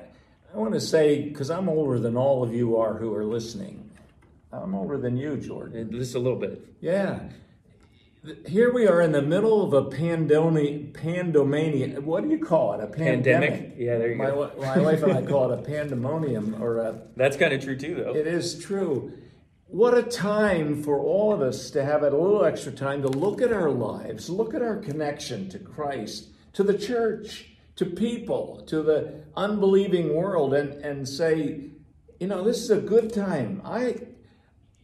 I 0.53 0.57
want 0.57 0.73
to 0.73 0.81
say 0.81 1.29
because 1.29 1.51
I'm 1.51 1.69
older 1.69 1.99
than 1.99 2.17
all 2.17 2.43
of 2.43 2.55
you 2.55 2.79
are 2.79 2.95
who 2.95 3.15
are 3.15 3.25
listening. 3.25 3.91
I'm 4.51 4.75
older 4.75 4.97
than 4.97 5.15
you, 5.19 5.37
Jordan. 5.37 5.93
Just 5.93 6.15
a 6.15 6.19
little 6.19 6.39
bit. 6.39 6.67
Yeah. 6.81 7.21
Here 8.47 8.71
we 8.71 8.87
are 8.87 9.01
in 9.01 9.13
the 9.13 9.23
middle 9.23 9.65
of 9.65 9.73
a 9.73 9.89
pandemic. 9.91 10.93
Pandomania. 10.93 12.01
What 12.01 12.23
do 12.23 12.29
you 12.29 12.39
call 12.39 12.75
it? 12.75 12.85
A 12.85 12.87
Pandemic? 12.87 13.51
pandemic. 13.51 13.75
Yeah, 13.79 13.97
there 13.97 14.11
you 14.11 14.17
my, 14.17 14.27
go. 14.27 14.53
My 14.59 14.79
wife 14.79 15.03
and 15.03 15.13
I 15.13 15.23
call 15.27 15.51
it 15.51 15.59
a 15.59 15.63
pandemonium, 15.63 16.63
or 16.63 16.79
a. 16.79 17.01
That's 17.17 17.39
kind 17.39 17.55
of 17.55 17.65
true 17.65 17.77
too, 17.77 17.95
though. 17.95 18.15
It 18.15 18.27
is 18.27 18.63
true. 18.63 19.13
What 19.69 19.97
a 19.97 20.03
time 20.03 20.83
for 20.83 21.01
all 21.01 21.33
of 21.33 21.41
us 21.41 21.71
to 21.71 21.83
have 21.83 22.03
a 22.03 22.11
little 22.11 22.45
extra 22.45 22.73
time 22.73 23.01
to 23.03 23.09
look 23.09 23.41
at 23.41 23.53
our 23.53 23.71
lives, 23.71 24.29
look 24.29 24.53
at 24.53 24.61
our 24.61 24.77
connection 24.77 25.49
to 25.51 25.59
Christ, 25.59 26.29
to 26.55 26.63
the 26.63 26.77
church, 26.77 27.47
to 27.77 27.87
people, 27.87 28.65
to 28.67 28.83
the 28.83 29.23
unbelieving 29.35 30.15
world, 30.15 30.53
and, 30.53 30.73
and 30.85 31.09
say, 31.09 31.71
you 32.19 32.27
know, 32.27 32.45
this 32.45 32.59
is 32.59 32.71
a 32.71 32.81
good 32.81 33.15
time. 33.15 33.63
I 33.65 34.09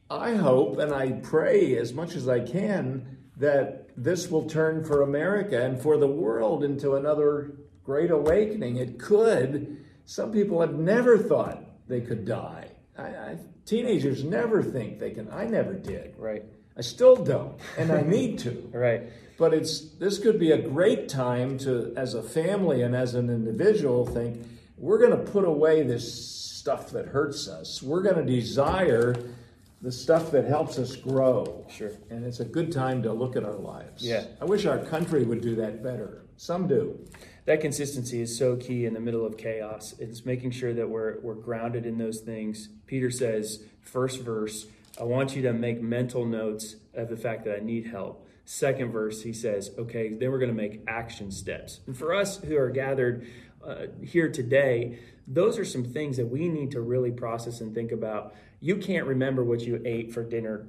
I 0.09 0.37
hope 0.37 0.79
and 0.79 0.95
I 0.95 1.13
pray 1.13 1.77
as 1.77 1.93
much 1.93 2.15
as 2.15 2.29
I 2.29 2.41
can 2.41 3.16
that 3.37 3.89
this 3.97 4.31
will 4.31 4.49
turn 4.49 4.85
for 4.85 5.03
America 5.03 5.63
and 5.63 5.81
for 5.81 5.97
the 5.99 6.07
world 6.07 6.65
into 6.65 6.95
another 6.95 7.53
great 7.85 8.11
awakening. 8.11 8.77
It 8.77 8.99
could. 8.99 9.85
Some 10.05 10.33
people 10.33 10.61
have 10.61 10.75
never 10.75 11.19
thought 11.19 11.63
they 11.89 12.01
could 12.01 12.25
die. 12.25 12.71
I, 12.97 13.03
I, 13.03 13.39
teenagers 13.65 14.25
never 14.25 14.63
think 14.63 14.99
they 14.99 15.11
can. 15.11 15.29
I 15.31 15.45
never 15.47 15.75
did. 15.75 16.15
Right. 16.19 16.45
I 16.77 16.83
still 16.83 17.17
don't, 17.17 17.59
and 17.79 17.91
I 17.91 18.03
need 18.03 18.39
to. 18.41 18.71
Right. 18.73 19.11
But 19.39 19.53
it's 19.53 19.81
this 19.99 20.19
could 20.19 20.39
be 20.39 20.53
a 20.53 20.59
great 20.59 21.11
time 21.11 21.59
to, 21.59 21.93
as 21.95 22.15
a 22.15 22.23
family 22.23 22.81
and 22.81 22.97
as 22.97 23.15
an 23.15 23.29
individual, 23.29 24.07
think 24.07 24.47
we're 24.79 24.99
going 24.99 25.11
to 25.11 25.31
put 25.31 25.45
away 25.45 25.83
this 25.83 26.37
stuff 26.57 26.91
that 26.91 27.07
hurts 27.07 27.47
us. 27.47 27.83
We're 27.83 28.03
going 28.03 28.17
to 28.17 28.25
desire 28.25 29.15
the 29.83 29.93
stuff 29.93 30.31
that 30.31 30.47
helps 30.47 30.79
us 30.79 30.97
grow. 30.97 31.67
Sure. 31.69 31.93
And 32.11 32.25
it's 32.25 32.41
a 32.41 32.45
good 32.45 32.73
time 32.73 33.03
to 33.03 33.13
look 33.13 33.37
at 33.37 33.45
our 33.45 33.57
lives. 33.57 34.03
Yeah. 34.03 34.25
I 34.41 34.45
wish 34.45 34.67
our 34.67 34.79
country 34.79 35.25
would 35.25 35.43
do 35.43 35.55
that 35.57 35.83
better. 35.83 36.23
Some 36.39 36.67
do. 36.67 36.99
that 37.47 37.61
consistency 37.61 38.21
is 38.21 38.37
so 38.37 38.57
key 38.57 38.85
in 38.85 38.93
the 38.93 39.01
middle 39.01 39.25
of 39.25 39.39
chaos. 39.39 39.95
It's 39.99 40.27
making 40.27 40.51
sure 40.51 40.75
that 40.75 40.89
we're 40.89 41.21
we're 41.21 41.35
grounded 41.35 41.87
in 41.87 41.97
those 41.97 42.21
things. 42.21 42.69
Peter 42.87 43.11
says, 43.11 43.63
first 43.81 44.21
verse, 44.23 44.67
I 45.01 45.05
want 45.05 45.37
you 45.37 45.43
to 45.43 45.53
make 45.53 45.81
mental 45.81 46.27
notes 46.27 46.77
of 46.95 47.09
the 47.09 47.17
fact 47.17 47.45
that 47.45 47.57
I 47.57 47.61
need 47.61 47.87
help. 47.87 48.27
Second 48.45 48.93
verse, 48.93 49.23
he 49.23 49.33
says, 49.33 49.71
okay, 49.79 50.11
then 50.11 50.31
we're 50.31 50.39
going 50.39 50.51
to 50.51 50.57
make 50.57 50.83
action 50.87 51.31
steps. 51.31 51.81
And 51.87 51.97
for 51.97 52.15
us 52.15 52.39
who 52.39 52.57
are 52.57 52.71
gathered 52.71 53.27
uh, 53.65 53.87
here 54.03 54.31
today, 54.31 54.99
those 55.27 55.59
are 55.59 55.65
some 55.65 55.85
things 55.85 56.17
that 56.17 56.27
we 56.27 56.49
need 56.49 56.71
to 56.73 56.81
really 56.81 57.11
process 57.11 57.61
and 57.61 57.75
think 57.75 57.91
about. 57.91 58.35
You 58.61 58.77
can't 58.77 59.07
remember 59.07 59.45
what 59.45 59.61
you 59.61 59.81
ate 59.85 60.13
for 60.13 60.23
dinner 60.23 60.69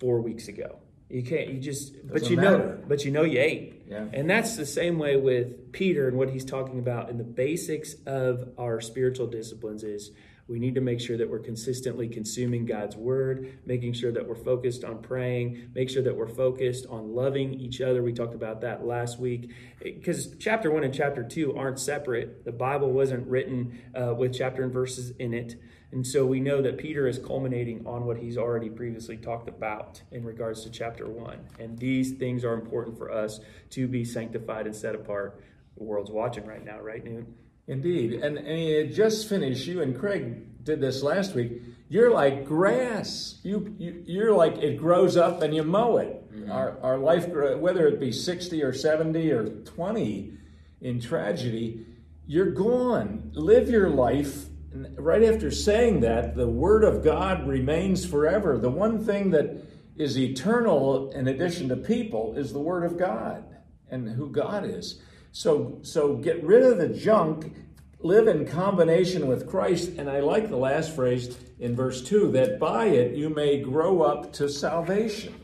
four 0.00 0.20
weeks 0.20 0.48
ago. 0.48 0.78
You 1.08 1.22
can't. 1.22 1.48
You 1.48 1.58
just. 1.58 1.94
but 2.06 2.20
Doesn't 2.20 2.30
you 2.30 2.36
know. 2.36 2.78
But 2.86 3.04
you 3.04 3.10
know 3.10 3.22
you 3.22 3.40
ate. 3.40 3.82
Yeah. 3.88 4.04
And 4.12 4.28
that's 4.28 4.56
the 4.56 4.66
same 4.66 4.98
way 4.98 5.16
with 5.16 5.72
Peter 5.72 6.08
and 6.08 6.18
what 6.18 6.30
he's 6.30 6.44
talking 6.44 6.78
about 6.78 7.08
in 7.08 7.16
the 7.16 7.24
basics 7.24 7.94
of 8.06 8.50
our 8.58 8.80
spiritual 8.80 9.26
disciplines 9.26 9.82
is 9.82 10.10
we 10.48 10.58
need 10.58 10.74
to 10.76 10.80
make 10.80 10.98
sure 10.98 11.18
that 11.18 11.28
we're 11.28 11.38
consistently 11.38 12.08
consuming 12.08 12.64
God's 12.64 12.96
word, 12.96 13.58
making 13.66 13.92
sure 13.92 14.10
that 14.12 14.26
we're 14.26 14.34
focused 14.34 14.82
on 14.82 15.02
praying, 15.02 15.70
make 15.74 15.90
sure 15.90 16.02
that 16.02 16.16
we're 16.16 16.26
focused 16.26 16.86
on 16.88 17.14
loving 17.14 17.52
each 17.52 17.82
other. 17.82 18.02
We 18.02 18.14
talked 18.14 18.34
about 18.34 18.62
that 18.62 18.86
last 18.86 19.20
week 19.20 19.50
because 19.82 20.34
chapter 20.38 20.70
1 20.70 20.84
and 20.84 20.94
chapter 20.94 21.22
2 21.22 21.54
aren't 21.54 21.78
separate. 21.78 22.46
The 22.46 22.52
Bible 22.52 22.90
wasn't 22.92 23.26
written 23.26 23.78
uh, 23.94 24.14
with 24.14 24.32
chapter 24.32 24.62
and 24.62 24.72
verses 24.72 25.10
in 25.18 25.34
it. 25.34 25.56
And 25.92 26.06
so 26.06 26.24
we 26.24 26.40
know 26.40 26.62
that 26.62 26.78
Peter 26.78 27.06
is 27.06 27.18
culminating 27.18 27.86
on 27.86 28.04
what 28.04 28.18
he's 28.18 28.38
already 28.38 28.70
previously 28.70 29.16
talked 29.18 29.48
about 29.48 30.02
in 30.10 30.24
regards 30.24 30.62
to 30.64 30.70
chapter 30.70 31.06
1. 31.06 31.38
And 31.58 31.78
these 31.78 32.12
things 32.12 32.44
are 32.44 32.54
important 32.54 32.96
for 32.96 33.10
us 33.10 33.40
to 33.70 33.86
be 33.86 34.04
sanctified 34.04 34.66
and 34.66 34.74
set 34.74 34.94
apart. 34.94 35.42
The 35.76 35.84
world's 35.84 36.10
watching 36.10 36.46
right 36.46 36.64
now, 36.64 36.80
right, 36.80 37.04
Knute? 37.04 37.26
Indeed. 37.68 38.14
And, 38.14 38.38
and 38.38 38.58
you 38.58 38.86
just 38.86 39.28
finished, 39.28 39.66
you 39.66 39.82
and 39.82 39.96
Craig 39.96 40.64
did 40.64 40.80
this 40.80 41.02
last 41.02 41.34
week. 41.34 41.62
You're 41.90 42.10
like 42.10 42.44
grass. 42.44 43.38
You, 43.42 43.74
you 43.78 44.02
you're 44.06 44.32
like 44.32 44.58
it 44.58 44.76
grows 44.78 45.16
up 45.16 45.42
and 45.42 45.54
you 45.54 45.62
mow 45.62 45.98
it. 45.98 46.30
Mm-hmm. 46.32 46.50
Our 46.50 46.78
our 46.82 46.98
life, 46.98 47.28
whether 47.28 47.86
it 47.86 48.00
be 48.00 48.12
sixty 48.12 48.62
or 48.62 48.72
seventy 48.72 49.30
or 49.30 49.48
twenty, 49.64 50.34
in 50.80 51.00
tragedy, 51.00 51.86
you're 52.26 52.50
gone. 52.50 53.30
Live 53.34 53.70
your 53.70 53.88
life. 53.88 54.46
And 54.72 54.94
right 54.98 55.22
after 55.22 55.50
saying 55.50 56.00
that, 56.00 56.36
the 56.36 56.46
word 56.46 56.84
of 56.84 57.02
God 57.02 57.48
remains 57.48 58.04
forever. 58.04 58.58
The 58.58 58.68
one 58.70 59.02
thing 59.02 59.30
that 59.30 59.64
is 59.96 60.18
eternal, 60.18 61.10
in 61.12 61.26
addition 61.26 61.68
to 61.70 61.76
people, 61.76 62.34
is 62.36 62.52
the 62.52 62.60
word 62.60 62.84
of 62.84 62.98
God 62.98 63.44
and 63.90 64.08
who 64.08 64.30
God 64.30 64.66
is. 64.66 65.00
So 65.32 65.78
so 65.82 66.16
get 66.16 66.42
rid 66.42 66.62
of 66.62 66.78
the 66.78 66.88
junk 66.88 67.52
live 68.00 68.28
in 68.28 68.46
combination 68.46 69.26
with 69.26 69.48
Christ. 69.48 69.90
And 69.98 70.08
I 70.08 70.20
like 70.20 70.48
the 70.48 70.56
last 70.56 70.94
phrase 70.94 71.36
in 71.58 71.74
verse 71.74 72.02
2 72.02 72.32
that 72.32 72.58
by 72.58 72.86
it 72.86 73.14
you 73.14 73.28
may 73.28 73.60
grow 73.60 74.02
up 74.02 74.32
to 74.34 74.48
salvation. 74.48 75.34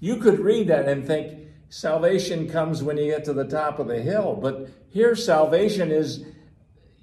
You 0.00 0.16
could 0.16 0.40
read 0.40 0.68
that 0.68 0.88
and 0.88 1.06
think 1.06 1.38
salvation 1.68 2.48
comes 2.48 2.82
when 2.82 2.96
you 2.96 3.06
get 3.06 3.24
to 3.24 3.32
the 3.32 3.44
top 3.44 3.78
of 3.78 3.86
the 3.86 4.00
hill, 4.00 4.38
but 4.40 4.68
here 4.90 5.14
salvation 5.14 5.90
is 5.90 6.24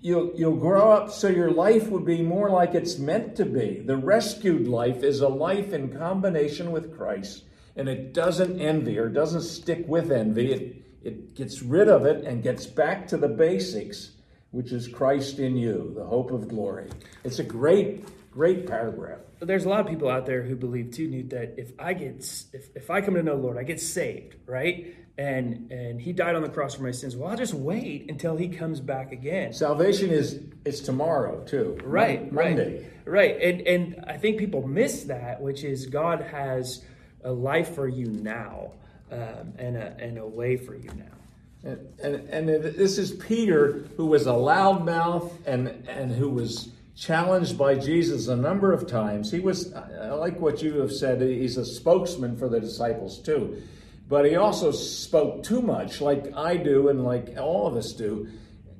you'll, 0.02 0.32
you'll 0.36 0.58
grow 0.58 0.92
up 0.92 1.12
so 1.12 1.28
your 1.28 1.52
life 1.52 1.88
would 1.90 2.06
be 2.06 2.22
more 2.22 2.50
like 2.50 2.76
it's 2.76 2.98
meant 2.98 3.36
to 3.38 3.46
be. 3.46 3.82
The 3.86 3.98
rescued 3.98 4.68
life 4.68 5.04
is 5.04 5.22
a 5.22 5.28
life 5.28 5.74
in 5.74 5.98
combination 5.98 6.72
with 6.72 6.96
Christ, 6.96 7.44
and 7.76 7.88
it 7.88 8.14
doesn't 8.14 8.60
envy 8.60 8.98
or 8.98 9.10
doesn't 9.10 9.44
stick 9.44 9.88
with 9.88 10.12
envy. 10.12 10.52
It, 10.52 10.84
it 11.04 11.36
gets 11.36 11.62
rid 11.62 11.88
of 11.88 12.06
it 12.06 12.26
and 12.26 12.44
gets 12.44 12.66
back 12.66 13.08
to 13.08 13.18
the 13.18 13.30
basics 13.30 14.12
which 14.52 14.72
is 14.72 14.88
Christ 14.88 15.38
in 15.38 15.56
you, 15.56 15.94
the 15.96 16.04
hope 16.04 16.32
of 16.32 16.48
glory. 16.48 16.90
It's 17.24 17.38
a 17.38 17.44
great, 17.44 18.04
Great 18.32 18.68
paragraph. 18.68 19.20
There's 19.40 19.66
a 19.66 19.70
lot 19.70 19.80
of 19.80 19.88
people 19.88 20.08
out 20.08 20.26
there 20.28 20.44
who 20.44 20.56
believe 20.56 20.92
too, 20.92 21.10
Knute, 21.10 21.32
that 21.32 21.56
if 21.58 21.72
I 21.80 21.94
get 21.94 22.18
if, 22.54 22.76
if 22.76 22.90
I 22.92 23.02
come 23.02 23.16
to 23.16 23.24
know 23.24 23.36
the 23.36 23.42
Lord, 23.42 23.58
I 23.58 23.64
get 23.64 23.82
saved, 23.82 24.36
right? 24.46 24.96
And 25.18 25.72
and 25.72 26.00
He 26.00 26.14
died 26.14 26.36
on 26.36 26.44
the 26.44 26.50
cross 26.50 26.76
for 26.76 26.84
my 26.84 26.92
sins. 26.92 27.16
Well, 27.16 27.32
I'll 27.32 27.38
just 27.38 27.56
wait 27.56 28.10
until 28.10 28.38
He 28.38 28.50
comes 28.50 28.82
back 28.82 29.12
again. 29.12 29.52
Salvation 29.52 30.12
is 30.12 30.40
it's 30.64 30.80
tomorrow 30.80 31.44
too. 31.44 31.80
Right, 31.84 32.32
Monday. 32.32 32.88
right, 33.06 33.34
right. 33.34 33.42
And 33.42 33.62
and 33.62 34.06
I 34.08 34.18
think 34.18 34.38
people 34.38 34.68
miss 34.68 35.06
that, 35.06 35.42
which 35.42 35.64
is 35.64 35.88
God 35.88 36.22
has 36.22 36.86
a 37.24 37.32
life 37.32 37.74
for 37.74 37.88
you 37.88 38.06
now, 38.06 38.74
um, 39.12 39.54
and 39.58 39.78
a 39.78 39.96
and 40.00 40.18
a 40.18 40.26
way 40.26 40.58
for 40.58 40.76
you 40.76 40.90
now. 40.96 41.20
And, 41.64 42.00
and, 42.02 42.16
and 42.30 42.64
this 42.64 42.98
is 42.98 43.12
Peter, 43.12 43.86
who 43.98 44.06
was 44.06 44.28
a 44.28 44.32
loudmouth 44.32 45.32
and, 45.46 45.68
and 45.90 46.10
who 46.10 46.30
was 46.30 46.70
challenged 46.96 47.58
by 47.58 47.76
Jesus 47.76 48.28
a 48.28 48.36
number 48.36 48.72
of 48.72 48.88
times. 48.88 49.30
He 49.30 49.40
was, 49.40 49.74
I 49.74 50.12
like 50.12 50.40
what 50.40 50.62
you 50.62 50.80
have 50.80 50.92
said, 50.92 51.22
he's 51.22 51.58
a 51.58 51.66
spokesman 51.66 52.38
for 52.38 52.48
the 52.48 52.60
disciples 52.62 53.20
too. 53.20 53.62
But 54.08 54.26
he 54.26 54.38
also 54.38 54.72
spoke 54.72 55.44
too 55.44 55.62
much, 55.62 56.02
like 56.02 56.34
I 56.36 56.58
do 56.58 56.88
and 56.90 57.04
like 57.04 57.36
all 57.38 57.68
of 57.68 57.76
us 57.76 57.94
do. 57.94 58.28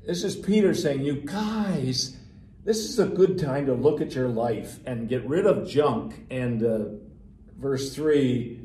This 0.06 0.24
is 0.24 0.36
Peter 0.36 0.74
saying, 0.74 1.02
You 1.02 1.22
guys, 1.22 2.18
this 2.64 2.80
is 2.80 2.98
a 2.98 3.06
good 3.06 3.38
time 3.38 3.66
to 3.68 3.74
look 3.74 4.02
at 4.02 4.16
your 4.16 4.30
life 4.30 4.80
and 4.86 5.08
get 5.08 5.26
rid 5.26 5.46
of 5.46 5.68
junk. 5.68 6.26
And 6.32 6.64
uh, 6.64 6.80
verse 7.58 7.94
3 7.94 8.59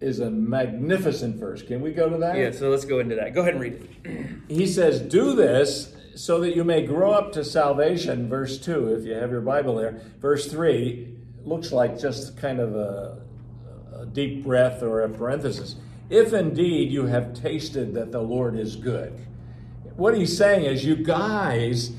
is 0.00 0.20
a 0.20 0.30
magnificent 0.30 1.36
verse. 1.36 1.62
Can 1.62 1.80
we 1.80 1.92
go 1.92 2.08
to 2.08 2.18
that? 2.18 2.36
Yeah, 2.36 2.50
so 2.52 2.70
let's 2.70 2.84
go 2.84 3.00
into 3.00 3.16
that. 3.16 3.34
Go 3.34 3.42
ahead 3.42 3.54
and 3.54 3.62
read 3.62 3.88
it. 4.04 4.28
he 4.48 4.66
says, 4.66 5.00
Do 5.00 5.34
this 5.34 5.94
so 6.14 6.40
that 6.40 6.56
you 6.56 6.64
may 6.64 6.84
grow 6.84 7.12
up 7.12 7.32
to 7.32 7.44
salvation. 7.44 8.28
Verse 8.28 8.58
2, 8.58 8.94
if 8.94 9.04
you 9.04 9.14
have 9.14 9.30
your 9.30 9.40
Bible 9.40 9.76
there. 9.76 10.00
Verse 10.20 10.50
3 10.50 11.14
looks 11.44 11.72
like 11.72 11.98
just 11.98 12.36
kind 12.36 12.60
of 12.60 12.74
a, 12.74 13.20
a 14.00 14.06
deep 14.06 14.44
breath 14.44 14.82
or 14.82 15.02
a 15.02 15.08
parenthesis. 15.08 15.76
If 16.10 16.32
indeed 16.32 16.90
you 16.90 17.06
have 17.06 17.34
tasted 17.34 17.94
that 17.94 18.12
the 18.12 18.20
Lord 18.20 18.56
is 18.56 18.76
good. 18.76 19.18
What 19.96 20.16
he's 20.16 20.36
saying 20.36 20.64
is, 20.64 20.84
you 20.84 20.96
guys 20.96 21.92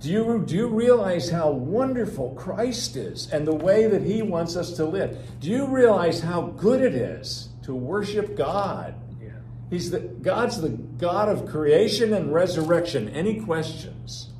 do 0.00 0.08
you, 0.08 0.42
do 0.46 0.56
you 0.56 0.66
realize 0.66 1.28
how 1.28 1.50
wonderful 1.50 2.30
Christ 2.30 2.96
is 2.96 3.30
and 3.30 3.46
the 3.46 3.54
way 3.54 3.86
that 3.86 4.02
He 4.02 4.22
wants 4.22 4.56
us 4.56 4.72
to 4.76 4.86
live? 4.86 5.18
Do 5.40 5.50
you 5.50 5.66
realize 5.66 6.20
how 6.20 6.42
good 6.42 6.80
it 6.80 6.94
is 6.94 7.50
to 7.64 7.74
worship 7.74 8.34
God? 8.34 8.94
Yeah. 9.22 9.32
He's 9.68 9.90
the 9.90 10.00
God's 10.00 10.60
the 10.62 10.70
God 10.70 11.28
of 11.28 11.46
creation 11.46 12.14
and 12.14 12.32
resurrection. 12.32 13.10
Any 13.10 13.40
questions? 13.40 14.30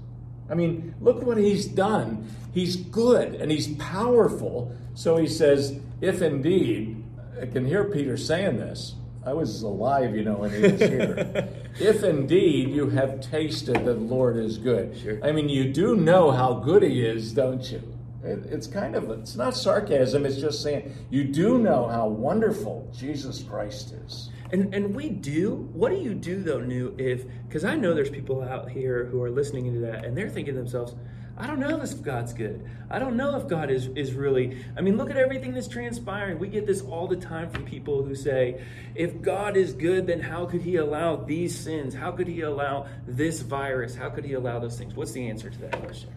I 0.48 0.54
mean, 0.54 0.94
look 0.98 1.22
what 1.22 1.36
He's 1.36 1.66
done. 1.66 2.26
He's 2.54 2.76
good 2.76 3.34
and 3.34 3.52
He's 3.52 3.68
powerful. 3.74 4.74
So 4.94 5.18
He 5.18 5.26
says, 5.26 5.78
if 6.00 6.22
indeed, 6.22 7.04
I 7.40 7.44
can 7.44 7.66
hear 7.66 7.84
Peter 7.84 8.16
saying 8.16 8.56
this, 8.56 8.94
I 9.26 9.34
was 9.34 9.62
alive, 9.62 10.16
you 10.16 10.24
know, 10.24 10.36
when 10.36 10.50
he 10.50 10.62
was 10.62 10.80
here. 10.80 11.48
if 11.78 12.02
indeed 12.02 12.70
you 12.70 12.88
have 12.90 13.20
tasted 13.20 13.76
that 13.76 13.84
the 13.84 13.94
Lord 13.94 14.36
is 14.36 14.58
good. 14.58 14.96
Sure. 14.98 15.20
I 15.24 15.32
mean, 15.32 15.48
you 15.48 15.72
do 15.72 15.96
know 15.96 16.30
how 16.30 16.54
good 16.54 16.82
he 16.82 17.04
is, 17.04 17.32
don't 17.32 17.70
you? 17.70 17.82
It, 18.22 18.46
it's 18.46 18.66
kind 18.66 18.96
of, 18.96 19.10
it's 19.10 19.36
not 19.36 19.56
sarcasm, 19.56 20.26
it's 20.26 20.36
just 20.36 20.62
saying, 20.62 20.94
you 21.08 21.24
do 21.24 21.58
know 21.58 21.86
how 21.86 22.08
wonderful 22.08 22.90
Jesus 22.96 23.42
Christ 23.42 23.94
is. 24.04 24.30
And 24.52 24.74
and 24.74 24.94
we 24.94 25.10
do. 25.10 25.68
What 25.72 25.90
do 25.90 25.96
you 25.96 26.14
do 26.14 26.42
though, 26.42 26.58
Knute? 26.58 26.98
If 26.98 27.24
because 27.46 27.64
I 27.64 27.76
know 27.76 27.94
there's 27.94 28.10
people 28.10 28.42
out 28.42 28.68
here 28.68 29.04
who 29.04 29.22
are 29.22 29.30
listening 29.30 29.66
into 29.66 29.80
that 29.80 30.04
and 30.04 30.16
they're 30.16 30.28
thinking 30.28 30.54
to 30.54 30.60
themselves, 30.60 30.94
I 31.40 31.46
don't 31.46 31.58
know 31.58 31.80
if 31.80 32.02
God's 32.02 32.34
good. 32.34 32.68
I 32.90 32.98
don't 32.98 33.16
know 33.16 33.34
if 33.36 33.48
God 33.48 33.70
is, 33.70 33.86
is 33.96 34.12
really. 34.12 34.62
I 34.76 34.82
mean, 34.82 34.98
look 34.98 35.08
at 35.08 35.16
everything 35.16 35.54
that's 35.54 35.68
transpiring. 35.68 36.38
We 36.38 36.48
get 36.48 36.66
this 36.66 36.82
all 36.82 37.06
the 37.06 37.16
time 37.16 37.48
from 37.48 37.64
people 37.64 38.04
who 38.04 38.14
say, 38.14 38.62
if 38.94 39.22
God 39.22 39.56
is 39.56 39.72
good, 39.72 40.06
then 40.06 40.20
how 40.20 40.44
could 40.44 40.60
He 40.60 40.76
allow 40.76 41.16
these 41.16 41.58
sins? 41.58 41.94
How 41.94 42.12
could 42.12 42.28
He 42.28 42.42
allow 42.42 42.88
this 43.06 43.40
virus? 43.40 43.94
How 43.94 44.10
could 44.10 44.26
He 44.26 44.34
allow 44.34 44.58
those 44.58 44.76
things? 44.76 44.94
What's 44.94 45.12
the 45.12 45.30
answer 45.30 45.48
to 45.48 45.58
that 45.60 45.80
question? 45.80 46.10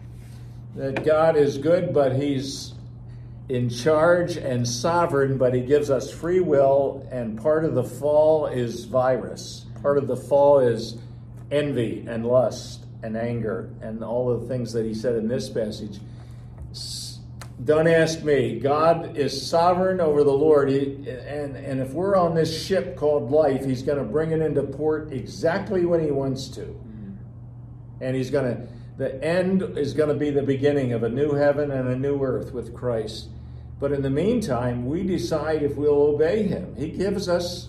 That 0.74 1.04
God 1.06 1.36
is 1.36 1.56
good, 1.56 1.94
but 1.94 2.14
He's 2.14 2.74
in 3.48 3.70
charge 3.70 4.36
and 4.36 4.68
sovereign, 4.68 5.38
but 5.38 5.54
He 5.54 5.62
gives 5.62 5.88
us 5.88 6.12
free 6.12 6.40
will, 6.40 7.08
and 7.10 7.40
part 7.40 7.64
of 7.64 7.74
the 7.74 7.84
fall 7.84 8.46
is 8.46 8.84
virus. 8.84 9.64
Part 9.80 9.96
of 9.96 10.06
the 10.06 10.16
fall 10.16 10.60
is 10.60 10.98
envy 11.50 12.04
and 12.06 12.26
lust 12.26 12.83
and 13.04 13.16
anger 13.16 13.70
and 13.82 14.02
all 14.02 14.38
the 14.38 14.48
things 14.48 14.72
that 14.72 14.86
he 14.86 14.94
said 14.94 15.14
in 15.14 15.28
this 15.28 15.50
passage. 15.50 16.00
Don't 17.62 17.86
ask 17.86 18.24
me. 18.24 18.58
God 18.58 19.16
is 19.16 19.46
sovereign 19.46 20.00
over 20.00 20.24
the 20.24 20.32
Lord. 20.32 20.70
He, 20.70 20.94
and, 21.08 21.56
and 21.56 21.80
if 21.80 21.92
we're 21.92 22.16
on 22.16 22.34
this 22.34 22.64
ship 22.66 22.96
called 22.96 23.30
life, 23.30 23.64
he's 23.64 23.82
going 23.82 23.98
to 23.98 24.04
bring 24.04 24.32
it 24.32 24.40
into 24.40 24.62
port 24.62 25.12
exactly 25.12 25.84
when 25.84 26.02
he 26.02 26.10
wants 26.10 26.48
to. 26.48 26.62
And 28.00 28.16
he's 28.16 28.30
going 28.30 28.56
to, 28.56 28.68
the 28.96 29.22
end 29.22 29.62
is 29.78 29.92
going 29.92 30.08
to 30.08 30.14
be 30.14 30.30
the 30.30 30.42
beginning 30.42 30.92
of 30.92 31.04
a 31.04 31.08
new 31.08 31.34
heaven 31.34 31.70
and 31.70 31.88
a 31.88 31.96
new 31.96 32.20
earth 32.22 32.52
with 32.52 32.74
Christ. 32.74 33.28
But 33.78 33.92
in 33.92 34.02
the 34.02 34.10
meantime, 34.10 34.86
we 34.86 35.02
decide 35.04 35.62
if 35.62 35.76
we'll 35.76 36.02
obey 36.02 36.44
him. 36.44 36.74
He 36.76 36.88
gives 36.88 37.28
us, 37.28 37.68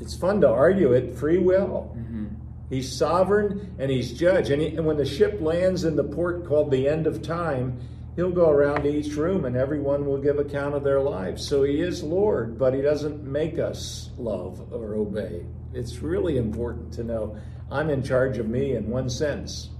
it's 0.00 0.16
fun 0.16 0.40
to 0.40 0.48
argue 0.48 0.92
it, 0.92 1.14
free 1.14 1.38
will. 1.38 1.94
Mm-hmm. 1.96 2.26
He's 2.70 2.90
sovereign 2.90 3.74
and 3.78 3.90
he's 3.90 4.12
judge. 4.12 4.50
And, 4.50 4.60
he, 4.62 4.68
and, 4.68 4.86
when 4.86 4.96
the 4.96 5.04
ship 5.04 5.40
lands 5.40 5.84
in 5.84 5.96
the 5.96 6.04
port 6.04 6.46
called 6.46 6.70
the 6.70 6.88
end 6.88 7.06
of 7.06 7.22
time, 7.22 7.78
he'll 8.16 8.30
go 8.30 8.48
around 8.50 8.82
to 8.82 8.88
each 8.88 9.14
room 9.14 9.44
and 9.44 9.56
everyone 9.56 10.06
will 10.06 10.18
give 10.18 10.38
account 10.38 10.74
of 10.74 10.84
their 10.84 11.00
lives. 11.00 11.46
So 11.46 11.62
he 11.62 11.80
is 11.80 12.02
Lord, 12.02 12.58
but 12.58 12.74
he 12.74 12.80
doesn't 12.80 13.22
make 13.24 13.58
us 13.58 14.10
love 14.16 14.72
or 14.72 14.94
obey. 14.94 15.44
It's 15.72 15.98
really 15.98 16.38
important 16.38 16.92
to 16.94 17.04
know 17.04 17.36
I'm 17.70 17.90
in 17.90 18.02
charge 18.02 18.38
of 18.38 18.48
me 18.48 18.76
in 18.76 18.88
one 18.88 19.10
sense. 19.10 19.70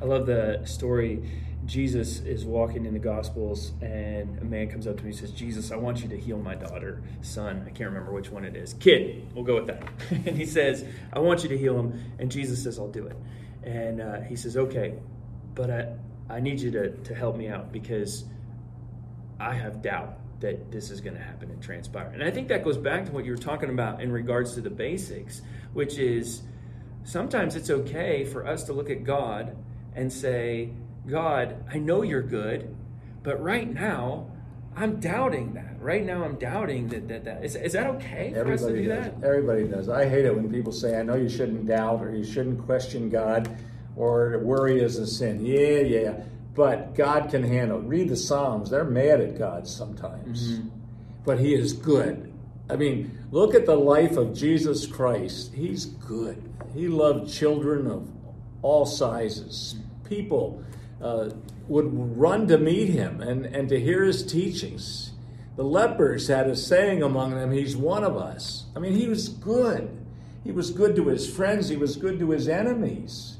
I 0.00 0.04
love 0.04 0.26
the 0.26 0.62
story 0.64 1.28
Jesus 1.68 2.20
is 2.20 2.46
walking 2.46 2.86
in 2.86 2.94
the 2.94 2.98
Gospels, 2.98 3.72
and 3.82 4.38
a 4.38 4.44
man 4.44 4.70
comes 4.70 4.86
up 4.86 4.96
to 4.96 5.04
me 5.04 5.10
and 5.10 5.18
says, 5.18 5.32
Jesus, 5.32 5.70
I 5.70 5.76
want 5.76 6.02
you 6.02 6.08
to 6.08 6.16
heal 6.16 6.38
my 6.38 6.54
daughter, 6.54 7.02
son. 7.20 7.62
I 7.66 7.68
can't 7.68 7.90
remember 7.90 8.10
which 8.10 8.30
one 8.30 8.46
it 8.46 8.56
is. 8.56 8.72
Kid, 8.72 9.30
we'll 9.34 9.44
go 9.44 9.56
with 9.56 9.66
that. 9.66 9.82
and 10.10 10.34
he 10.34 10.46
says, 10.46 10.86
I 11.12 11.18
want 11.18 11.42
you 11.42 11.50
to 11.50 11.58
heal 11.58 11.78
him. 11.78 12.00
And 12.18 12.30
Jesus 12.30 12.62
says, 12.62 12.78
I'll 12.78 12.88
do 12.88 13.06
it. 13.06 13.16
And 13.64 14.00
uh, 14.00 14.20
he 14.22 14.34
says, 14.34 14.56
Okay, 14.56 14.94
but 15.54 15.70
I, 15.70 15.88
I 16.30 16.40
need 16.40 16.58
you 16.58 16.70
to, 16.70 16.90
to 16.90 17.14
help 17.14 17.36
me 17.36 17.48
out 17.48 17.70
because 17.70 18.24
I 19.38 19.52
have 19.52 19.82
doubt 19.82 20.16
that 20.40 20.72
this 20.72 20.90
is 20.90 21.02
going 21.02 21.16
to 21.16 21.22
happen 21.22 21.50
and 21.50 21.62
transpire. 21.62 22.10
And 22.14 22.24
I 22.24 22.30
think 22.30 22.48
that 22.48 22.64
goes 22.64 22.78
back 22.78 23.04
to 23.04 23.12
what 23.12 23.26
you 23.26 23.32
were 23.32 23.36
talking 23.36 23.68
about 23.68 24.00
in 24.00 24.10
regards 24.10 24.54
to 24.54 24.62
the 24.62 24.70
basics, 24.70 25.42
which 25.74 25.98
is 25.98 26.40
sometimes 27.04 27.56
it's 27.56 27.68
okay 27.68 28.24
for 28.24 28.46
us 28.46 28.64
to 28.64 28.72
look 28.72 28.88
at 28.88 29.04
God 29.04 29.54
and 29.94 30.10
say, 30.10 30.70
God, 31.08 31.64
I 31.72 31.78
know 31.78 32.02
you're 32.02 32.22
good, 32.22 32.74
but 33.22 33.42
right 33.42 33.72
now, 33.72 34.30
I'm 34.76 35.00
doubting 35.00 35.54
that. 35.54 35.80
Right 35.80 36.04
now, 36.04 36.22
I'm 36.22 36.36
doubting 36.36 36.88
that 36.88 37.08
that, 37.08 37.24
that. 37.24 37.44
Is, 37.44 37.56
is 37.56 37.72
that 37.72 37.86
okay 37.96 38.30
for 38.32 38.40
Everybody 38.40 38.52
us 38.52 38.62
to 38.62 38.82
do 38.82 38.88
does. 38.88 39.04
that? 39.04 39.26
Everybody 39.26 39.64
does. 39.64 39.88
I 39.88 40.08
hate 40.08 40.24
it 40.24 40.34
when 40.34 40.52
people 40.52 40.72
say, 40.72 40.98
I 40.98 41.02
know 41.02 41.16
you 41.16 41.28
shouldn't 41.28 41.66
doubt 41.66 42.02
or 42.02 42.14
you 42.14 42.24
shouldn't 42.24 42.64
question 42.64 43.08
God 43.08 43.56
or 43.96 44.38
worry 44.38 44.80
is 44.80 44.98
a 44.98 45.06
sin. 45.06 45.44
Yeah, 45.44 45.80
yeah. 45.80 46.20
But 46.54 46.94
God 46.94 47.30
can 47.30 47.42
handle. 47.42 47.78
it. 47.80 47.84
Read 47.86 48.08
the 48.08 48.16
Psalms. 48.16 48.70
They're 48.70 48.84
mad 48.84 49.20
at 49.20 49.38
God 49.38 49.66
sometimes. 49.66 50.52
Mm-hmm. 50.52 50.68
But 51.24 51.40
He 51.40 51.54
is 51.54 51.72
good. 51.72 52.32
I 52.70 52.76
mean, 52.76 53.26
look 53.30 53.54
at 53.54 53.66
the 53.66 53.76
life 53.76 54.16
of 54.16 54.34
Jesus 54.34 54.86
Christ. 54.86 55.54
He's 55.54 55.86
good. 55.86 56.42
He 56.74 56.86
loved 56.86 57.32
children 57.32 57.86
of 57.86 58.08
all 58.62 58.84
sizes, 58.84 59.76
people 60.08 60.62
uh, 61.02 61.30
would 61.68 62.18
run 62.18 62.48
to 62.48 62.58
meet 62.58 62.88
him 62.88 63.20
and, 63.20 63.46
and 63.46 63.68
to 63.68 63.78
hear 63.78 64.04
his 64.04 64.24
teachings. 64.24 65.12
The 65.56 65.64
lepers 65.64 66.28
had 66.28 66.48
a 66.48 66.56
saying 66.56 67.02
among 67.02 67.34
them, 67.34 67.52
He's 67.52 67.76
one 67.76 68.04
of 68.04 68.16
us. 68.16 68.66
I 68.74 68.78
mean, 68.78 68.94
he 68.94 69.08
was 69.08 69.28
good. 69.28 69.90
He 70.44 70.52
was 70.52 70.70
good 70.70 70.96
to 70.96 71.08
his 71.08 71.28
friends, 71.28 71.68
he 71.68 71.76
was 71.76 71.96
good 71.96 72.18
to 72.20 72.30
his 72.30 72.48
enemies. 72.48 73.36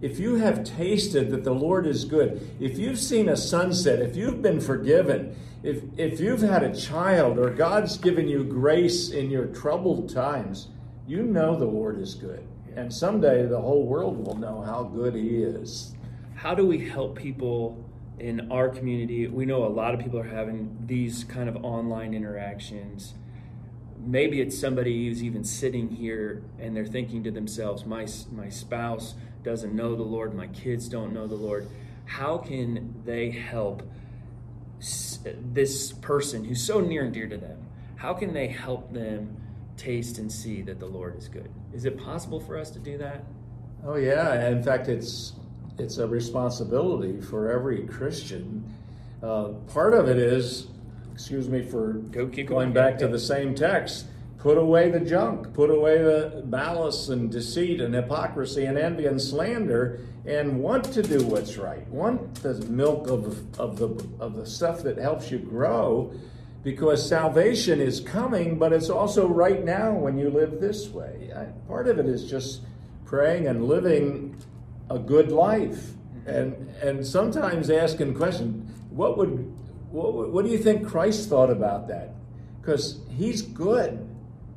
If 0.00 0.18
you 0.18 0.36
have 0.36 0.64
tasted 0.64 1.30
that 1.30 1.44
the 1.44 1.54
Lord 1.54 1.86
is 1.86 2.04
good, 2.04 2.50
if 2.58 2.78
you've 2.78 2.98
seen 2.98 3.28
a 3.28 3.36
sunset, 3.36 4.00
if 4.00 4.16
you've 4.16 4.42
been 4.42 4.60
forgiven, 4.60 5.36
if, 5.62 5.82
if 5.96 6.18
you've 6.18 6.40
had 6.40 6.64
a 6.64 6.74
child 6.74 7.38
or 7.38 7.50
God's 7.50 7.98
given 7.98 8.26
you 8.26 8.42
grace 8.42 9.10
in 9.10 9.30
your 9.30 9.46
troubled 9.46 10.12
times, 10.12 10.68
you 11.06 11.22
know 11.22 11.56
the 11.56 11.66
Lord 11.66 12.00
is 12.00 12.14
good. 12.14 12.44
And 12.74 12.92
someday 12.92 13.46
the 13.46 13.60
whole 13.60 13.86
world 13.86 14.26
will 14.26 14.36
know 14.36 14.62
how 14.62 14.82
good 14.82 15.14
He 15.14 15.42
is 15.42 15.94
how 16.34 16.54
do 16.54 16.66
we 16.66 16.88
help 16.88 17.16
people 17.16 17.84
in 18.18 18.50
our 18.50 18.68
community? 18.68 19.26
We 19.26 19.46
know 19.46 19.64
a 19.64 19.68
lot 19.68 19.94
of 19.94 20.00
people 20.00 20.18
are 20.18 20.24
having 20.24 20.76
these 20.86 21.24
kind 21.24 21.48
of 21.48 21.64
online 21.64 22.14
interactions. 22.14 23.14
Maybe 23.98 24.40
it's 24.40 24.58
somebody 24.58 25.06
who's 25.06 25.22
even 25.22 25.44
sitting 25.44 25.88
here 25.88 26.42
and 26.58 26.76
they're 26.76 26.86
thinking 26.86 27.22
to 27.24 27.30
themselves, 27.30 27.84
my, 27.84 28.06
my 28.32 28.48
spouse 28.48 29.14
doesn't 29.42 29.74
know 29.74 29.94
the 29.94 30.02
Lord, 30.02 30.34
my 30.34 30.46
kids 30.48 30.88
don't 30.88 31.12
know 31.12 31.26
the 31.26 31.34
Lord. 31.34 31.68
how 32.04 32.38
can 32.38 33.02
they 33.04 33.30
help 33.30 33.82
this 34.80 35.92
person 35.92 36.44
who's 36.44 36.62
so 36.62 36.80
near 36.80 37.04
and 37.04 37.14
dear 37.14 37.28
to 37.28 37.36
them? 37.36 37.66
How 37.96 38.12
can 38.14 38.32
they 38.32 38.48
help 38.48 38.92
them 38.92 39.36
taste 39.76 40.18
and 40.18 40.30
see 40.30 40.62
that 40.62 40.80
the 40.80 40.86
Lord 40.86 41.16
is 41.16 41.28
good? 41.28 41.50
Is 41.72 41.84
it 41.84 41.96
possible 41.96 42.40
for 42.40 42.58
us 42.58 42.70
to 42.70 42.78
do 42.78 42.98
that? 42.98 43.24
Oh 43.84 43.96
yeah, 43.96 44.48
in 44.48 44.62
fact, 44.62 44.88
it's 44.88 45.34
it's 45.82 45.98
a 45.98 46.06
responsibility 46.06 47.20
for 47.20 47.50
every 47.50 47.82
Christian. 47.86 48.64
Uh, 49.22 49.48
part 49.72 49.94
of 49.94 50.08
it 50.08 50.16
is, 50.16 50.68
excuse 51.12 51.48
me 51.48 51.62
for 51.62 51.94
Go, 52.10 52.26
going, 52.26 52.46
going 52.46 52.72
back 52.72 52.98
to 52.98 53.08
the 53.08 53.18
same 53.18 53.54
text. 53.54 54.06
Put 54.38 54.58
away 54.58 54.90
the 54.90 55.00
junk, 55.00 55.52
put 55.54 55.70
away 55.70 55.98
the 55.98 56.42
malice 56.46 57.08
and 57.08 57.30
deceit 57.30 57.80
and 57.80 57.94
hypocrisy 57.94 58.64
and 58.64 58.76
envy 58.76 59.06
and 59.06 59.20
slander, 59.20 60.00
and 60.26 60.60
want 60.60 60.84
to 60.94 61.02
do 61.02 61.24
what's 61.24 61.56
right. 61.56 61.86
Want 61.88 62.34
the 62.42 62.54
milk 62.66 63.08
of, 63.08 63.60
of, 63.60 63.78
the, 63.78 63.88
of 64.18 64.34
the 64.34 64.46
stuff 64.46 64.82
that 64.82 64.98
helps 64.98 65.30
you 65.30 65.38
grow, 65.38 66.12
because 66.64 67.08
salvation 67.08 67.80
is 67.80 68.00
coming, 68.00 68.58
but 68.58 68.72
it's 68.72 68.90
also 68.90 69.28
right 69.28 69.64
now 69.64 69.92
when 69.92 70.18
you 70.18 70.30
live 70.30 70.60
this 70.60 70.88
way. 70.88 71.30
I, 71.36 71.44
part 71.68 71.88
of 71.88 71.98
it 71.98 72.06
is 72.06 72.28
just 72.28 72.62
praying 73.04 73.46
and 73.46 73.66
living 73.66 74.36
a 74.90 74.98
good 74.98 75.30
life, 75.30 75.92
and 76.26 76.54
and 76.82 77.06
sometimes 77.06 77.70
asking 77.70 78.14
questions. 78.14 78.70
What 78.90 79.16
would 79.18 79.52
what, 79.90 80.30
what 80.30 80.44
do 80.44 80.50
you 80.50 80.58
think 80.58 80.86
Christ 80.86 81.28
thought 81.28 81.50
about 81.50 81.88
that? 81.88 82.14
Because 82.60 83.00
he's 83.16 83.42
good 83.42 84.08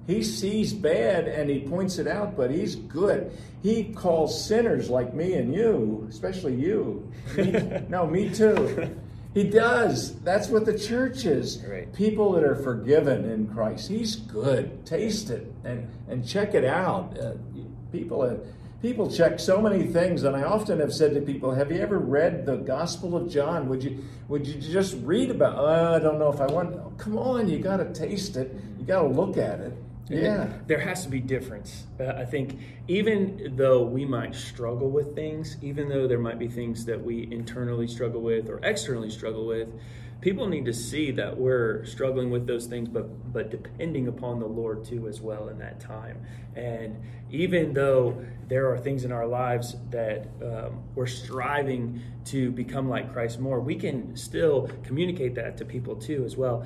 he 0.08 0.22
sees 0.22 0.72
bad 0.72 1.28
and 1.28 1.50
he 1.50 1.62
points 1.62 1.98
it 1.98 2.08
out, 2.08 2.38
but 2.38 2.52
he's 2.52 2.76
good. 2.76 3.32
He 3.64 3.86
calls 3.86 4.46
sinners 4.46 4.90
like 4.90 5.16
me 5.16 5.34
and 5.34 5.54
you, 5.54 6.06
especially 6.10 6.54
you. 6.56 7.12
Me, 7.36 7.82
no, 7.90 8.06
me 8.06 8.30
too. 8.30 8.96
He 9.34 9.44
does. 9.44 10.20
That's 10.22 10.48
what 10.48 10.66
the 10.66 10.78
church 10.78 11.26
is. 11.26 11.64
Right. 11.68 11.92
People 11.94 12.34
that 12.34 12.44
are 12.44 12.56
forgiven 12.56 13.30
in 13.30 13.48
Christ. 13.48 13.88
He's 13.88 14.16
good. 14.16 14.86
Taste 14.86 15.32
it 15.32 15.52
and, 15.64 15.90
and 16.08 16.26
check 16.26 16.54
it 16.54 16.66
out. 16.66 17.18
Uh, 17.20 17.34
people 17.92 18.22
have, 18.22 18.46
people 18.86 19.10
check 19.10 19.40
so 19.40 19.60
many 19.60 19.84
things, 19.84 20.24
and 20.26 20.36
I 20.36 20.44
often 20.44 20.80
have 20.80 20.94
said 20.94 21.16
to 21.16 21.22
people, 21.22 21.56
"Have 21.56 21.72
you 21.72 21.80
ever 21.80 21.98
read 21.98 22.46
the 22.46 22.58
Gospel 22.58 23.18
of 23.18 23.28
John? 23.28 23.68
Would 23.68 23.84
you 23.84 24.04
would 24.28 24.46
you 24.46 24.62
just 24.62 24.96
read 25.02 25.32
about? 25.32 25.58
Oh, 25.58 25.96
I 25.96 25.98
don't 25.98 26.20
know 26.20 26.32
if 26.32 26.40
I 26.40 26.46
want. 26.46 26.76
Oh, 26.76 26.94
come 26.96 27.18
on, 27.18 27.50
you 27.50 27.58
got 27.58 27.78
to 27.78 27.92
taste 27.92 28.38
it. 28.38 28.56
You 28.78 28.86
got 28.86 29.02
to 29.02 29.08
look 29.08 29.38
at 29.38 29.60
it." 29.60 29.74
Yeah. 30.08 30.50
There 30.68 30.80
has 30.80 31.04
to 31.04 31.10
be 31.10 31.20
difference. 31.20 31.86
Uh, 32.00 32.10
I 32.10 32.26
think 32.26 32.60
even 32.88 33.54
though 33.56 33.82
we 33.82 34.06
might 34.06 34.36
struggle 34.36 34.92
with 34.92 35.16
things, 35.16 35.58
even 35.64 35.90
though 35.90 36.08
there 36.08 36.20
might 36.20 36.38
be 36.38 36.48
things 36.48 36.86
that 36.86 37.04
we 37.04 37.28
internally 37.32 37.88
struggle 37.88 38.22
with 38.22 38.50
or 38.50 38.60
externally 38.62 39.10
struggle 39.10 39.48
with, 39.48 39.68
people 40.26 40.48
need 40.48 40.66
to 40.66 40.74
see 40.74 41.12
that 41.12 41.38
we're 41.38 41.86
struggling 41.86 42.32
with 42.32 42.48
those 42.48 42.66
things 42.66 42.90
but 42.90 43.32
but 43.32 43.52
depending 43.52 44.08
upon 44.08 44.40
the 44.40 44.46
lord 44.48 44.84
too 44.84 45.08
as 45.08 45.22
well 45.22 45.50
in 45.50 45.60
that 45.60 45.80
time. 45.80 46.18
And 46.56 47.00
even 47.30 47.74
though 47.74 48.26
there 48.48 48.72
are 48.72 48.78
things 48.80 49.06
in 49.06 49.12
our 49.12 49.28
lives 49.28 49.76
that 49.92 50.28
um, 50.42 50.82
we're 50.96 51.06
striving 51.06 52.02
to 52.26 52.50
become 52.50 52.90
like 52.90 53.14
christ 53.14 53.40
more 53.40 53.60
we 53.60 53.76
can 53.76 54.18
still 54.18 54.68
communicate 54.84 55.36
that 55.36 55.58
to 55.58 55.66
people 55.66 55.96
too 55.96 56.24
as 56.26 56.36
well. 56.36 56.66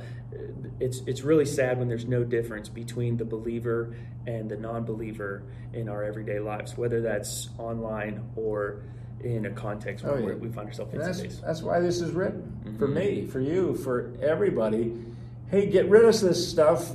It's 0.79 1.01
it's 1.05 1.23
really 1.23 1.45
sad 1.45 1.79
when 1.79 1.89
there's 1.89 2.05
no 2.05 2.23
difference 2.23 2.69
between 2.69 3.17
the 3.17 3.25
believer 3.25 3.93
and 4.25 4.49
the 4.49 4.55
non-believer 4.55 5.43
in 5.73 5.89
our 5.89 6.01
everyday 6.01 6.39
lives 6.39 6.77
whether 6.77 7.01
that's 7.01 7.49
online 7.57 8.23
or 8.37 8.83
in 9.23 9.45
a 9.45 9.51
context 9.51 10.05
oh, 10.05 10.13
where 10.13 10.33
yeah. 10.33 10.39
we 10.39 10.49
find 10.49 10.67
ourselves 10.67 10.93
in 10.93 10.99
that's, 10.99 11.19
space. 11.19 11.41
That's 11.45 11.61
why 11.61 11.79
this 11.79 12.01
is 12.01 12.11
written 12.11 12.59
mm-hmm. 12.63 12.77
for 12.77 12.87
me, 12.87 13.25
for 13.25 13.39
you, 13.39 13.75
for 13.75 14.13
everybody. 14.21 14.93
Hey, 15.49 15.67
get 15.67 15.89
rid 15.89 16.05
of 16.05 16.19
this 16.19 16.49
stuff 16.49 16.91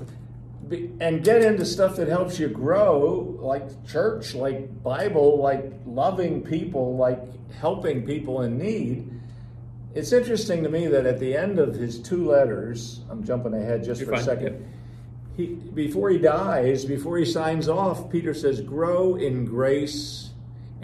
and 1.00 1.22
get 1.22 1.42
into 1.42 1.64
stuff 1.64 1.96
that 1.96 2.08
helps 2.08 2.38
you 2.38 2.48
grow, 2.48 3.36
like 3.40 3.86
church, 3.86 4.34
like 4.34 4.82
Bible, 4.82 5.38
like 5.38 5.72
loving 5.86 6.42
people, 6.42 6.96
like 6.96 7.20
helping 7.60 8.04
people 8.04 8.42
in 8.42 8.58
need. 8.58 9.10
It's 9.94 10.12
interesting 10.12 10.62
to 10.62 10.68
me 10.68 10.86
that 10.88 11.06
at 11.06 11.20
the 11.20 11.36
end 11.36 11.58
of 11.58 11.74
his 11.74 12.00
two 12.00 12.28
letters, 12.28 13.00
I'm 13.10 13.22
jumping 13.24 13.54
ahead 13.54 13.84
just 13.84 14.00
You're 14.00 14.10
for 14.10 14.16
fine. 14.16 14.22
a 14.22 14.24
second. 14.24 14.68
He, 15.36 15.46
before 15.46 16.10
he 16.10 16.18
dies, 16.18 16.84
before 16.84 17.18
he 17.18 17.24
signs 17.24 17.68
off, 17.68 18.10
Peter 18.10 18.34
says, 18.34 18.60
Grow 18.60 19.16
in 19.16 19.44
grace 19.44 20.30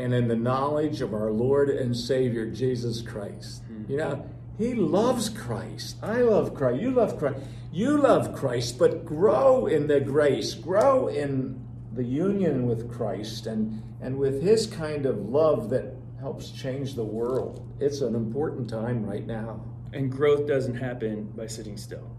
and 0.01 0.15
in 0.15 0.29
the 0.29 0.37
knowledge 0.37 1.01
of 1.01 1.15
our 1.15 1.31
Lord 1.31 1.71
and 1.71 1.97
Savior 1.97 2.51
Jesus 2.51 3.03
Christ. 3.03 3.63
Mm-hmm. 3.65 3.93
You 3.93 3.99
know, 3.99 4.31
he 4.59 4.75
loves 4.75 5.29
Christ. 5.29 5.97
I 6.03 6.19
love 6.23 6.55
Christ. 6.55 6.83
You 6.83 6.91
love 6.91 7.19
Christ. 7.19 7.41
You 7.73 7.99
love 7.99 8.35
Christ, 8.35 8.79
but 8.79 9.05
grow 9.05 9.67
in 9.67 9.87
the 9.87 10.01
grace, 10.01 10.55
grow 10.55 11.09
in 11.09 11.65
the 11.95 12.05
union 12.05 12.67
with 12.67 12.91
Christ 12.91 13.47
and, 13.47 13.83
and 14.01 14.19
with 14.19 14.43
his 14.43 14.67
kind 14.67 15.07
of 15.07 15.29
love 15.29 15.71
that 15.71 15.95
helps 16.19 16.51
change 16.51 16.95
the 16.95 17.05
world. 17.05 17.67
It's 17.81 18.01
an 18.01 18.15
important 18.15 18.69
time 18.69 19.05
right 19.05 19.27
now. 19.27 19.65
And 19.93 20.11
growth 20.11 20.47
doesn't 20.47 20.75
happen 20.75 21.33
by 21.37 21.47
sitting 21.47 21.77
still. 21.77 22.11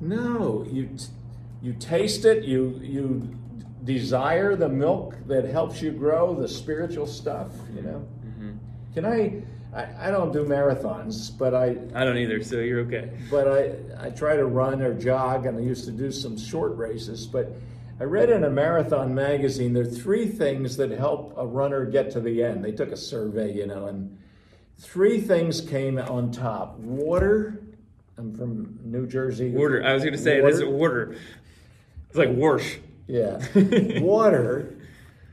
No, 0.00 0.66
you 0.70 0.96
you 1.62 1.72
taste 1.74 2.24
it, 2.24 2.44
you 2.44 2.78
you 2.82 3.38
desire 3.84 4.56
the 4.56 4.68
milk 4.68 5.16
that 5.26 5.44
helps 5.44 5.82
you 5.82 5.92
grow, 5.92 6.34
the 6.34 6.48
spiritual 6.48 7.06
stuff, 7.06 7.48
you 7.74 7.82
know. 7.82 8.06
Mm-hmm. 8.26 8.52
Can 8.94 9.04
I, 9.04 9.42
I? 9.74 10.08
I 10.08 10.10
don't 10.10 10.32
do 10.32 10.44
marathons, 10.44 11.36
but 11.36 11.54
I. 11.54 11.76
I 11.94 12.04
don't 12.04 12.16
either, 12.16 12.42
so 12.42 12.56
you're 12.56 12.80
okay. 12.80 13.10
But 13.30 13.48
I, 13.48 14.06
I 14.06 14.10
try 14.10 14.36
to 14.36 14.46
run 14.46 14.80
or 14.80 14.94
jog, 14.94 15.46
and 15.46 15.58
I 15.58 15.60
used 15.60 15.84
to 15.84 15.92
do 15.92 16.10
some 16.10 16.38
short 16.38 16.76
races. 16.76 17.26
But 17.26 17.54
I 18.00 18.04
read 18.04 18.30
in 18.30 18.44
a 18.44 18.50
marathon 18.50 19.14
magazine 19.14 19.72
there 19.72 19.84
are 19.84 19.86
three 19.86 20.26
things 20.26 20.76
that 20.78 20.90
help 20.90 21.34
a 21.36 21.46
runner 21.46 21.84
get 21.84 22.10
to 22.12 22.20
the 22.20 22.42
end. 22.42 22.64
They 22.64 22.72
took 22.72 22.90
a 22.90 22.96
survey, 22.96 23.52
you 23.52 23.66
know, 23.66 23.86
and 23.86 24.18
three 24.78 25.20
things 25.20 25.60
came 25.60 25.98
on 25.98 26.30
top: 26.30 26.78
water. 26.78 27.60
I'm 28.16 28.34
from 28.34 28.78
New 28.84 29.06
Jersey. 29.06 29.50
Water. 29.50 29.84
I 29.84 29.92
was 29.92 30.02
going 30.02 30.14
to 30.14 30.22
say 30.22 30.40
water. 30.40 30.48
it 30.48 30.54
is 30.54 30.64
water. 30.64 31.16
It's 32.08 32.16
like 32.16 32.30
wash. 32.30 32.78
Yeah. 33.06 33.40
Water, 34.00 34.76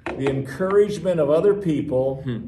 the 0.06 0.28
encouragement 0.30 1.20
of 1.20 1.30
other 1.30 1.54
people, 1.54 2.22
hmm. 2.24 2.48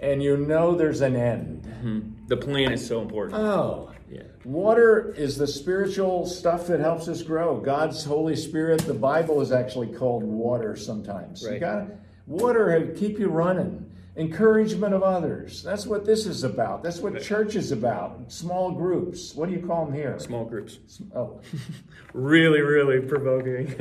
and 0.00 0.22
you 0.22 0.36
know 0.36 0.74
there's 0.74 1.00
an 1.00 1.16
end. 1.16 1.66
Hmm. 1.80 2.00
The 2.26 2.36
plan 2.36 2.72
is 2.72 2.86
so 2.86 3.00
important. 3.00 3.38
Oh. 3.38 3.92
Yeah. 4.10 4.22
Water 4.44 5.14
is 5.16 5.36
the 5.36 5.46
spiritual 5.46 6.26
stuff 6.26 6.66
that 6.66 6.80
helps 6.80 7.06
us 7.06 7.22
grow. 7.22 7.60
God's 7.60 8.04
Holy 8.04 8.34
Spirit, 8.34 8.80
the 8.80 8.94
Bible 8.94 9.40
is 9.40 9.52
actually 9.52 9.86
called 9.86 10.24
water 10.24 10.74
sometimes. 10.74 11.44
Right. 11.44 11.54
You 11.54 11.60
got 11.60 11.86
water 12.26 12.86
to 12.86 12.92
keep 12.98 13.20
you 13.20 13.28
running 13.28 13.89
encouragement 14.20 14.92
of 14.92 15.02
others. 15.02 15.62
That's 15.62 15.86
what 15.86 16.04
this 16.04 16.26
is 16.26 16.44
about. 16.44 16.82
That's 16.82 16.98
what 16.98 17.20
church 17.22 17.56
is 17.56 17.72
about. 17.72 18.30
Small 18.30 18.70
groups. 18.70 19.34
What 19.34 19.48
do 19.48 19.54
you 19.54 19.66
call 19.66 19.86
them 19.86 19.94
here? 19.94 20.18
Small 20.18 20.44
groups. 20.44 20.78
Oh, 21.14 21.40
really, 22.12 22.60
really 22.60 23.00
provoking. 23.00 23.74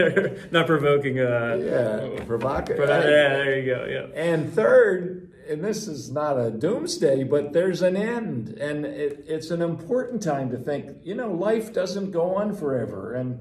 Not 0.51 0.65
provoking. 0.65 1.19
Uh, 1.19 1.57
yeah, 1.59 2.23
provocative. 2.25 2.87
yeah, 2.87 2.95
there 2.95 3.59
you 3.59 3.65
go. 3.65 3.85
Yeah. 3.85 4.21
And 4.21 4.53
third, 4.53 5.31
and 5.49 5.63
this 5.63 5.87
is 5.87 6.11
not 6.11 6.39
a 6.39 6.51
doomsday, 6.51 7.23
but 7.23 7.53
there's 7.53 7.81
an 7.81 7.97
end, 7.97 8.49
and 8.49 8.85
it, 8.85 9.25
it's 9.27 9.49
an 9.49 9.61
important 9.61 10.21
time 10.21 10.51
to 10.51 10.57
think. 10.57 10.97
You 11.03 11.15
know, 11.15 11.31
life 11.31 11.73
doesn't 11.73 12.11
go 12.11 12.35
on 12.35 12.55
forever, 12.55 13.15
and 13.15 13.39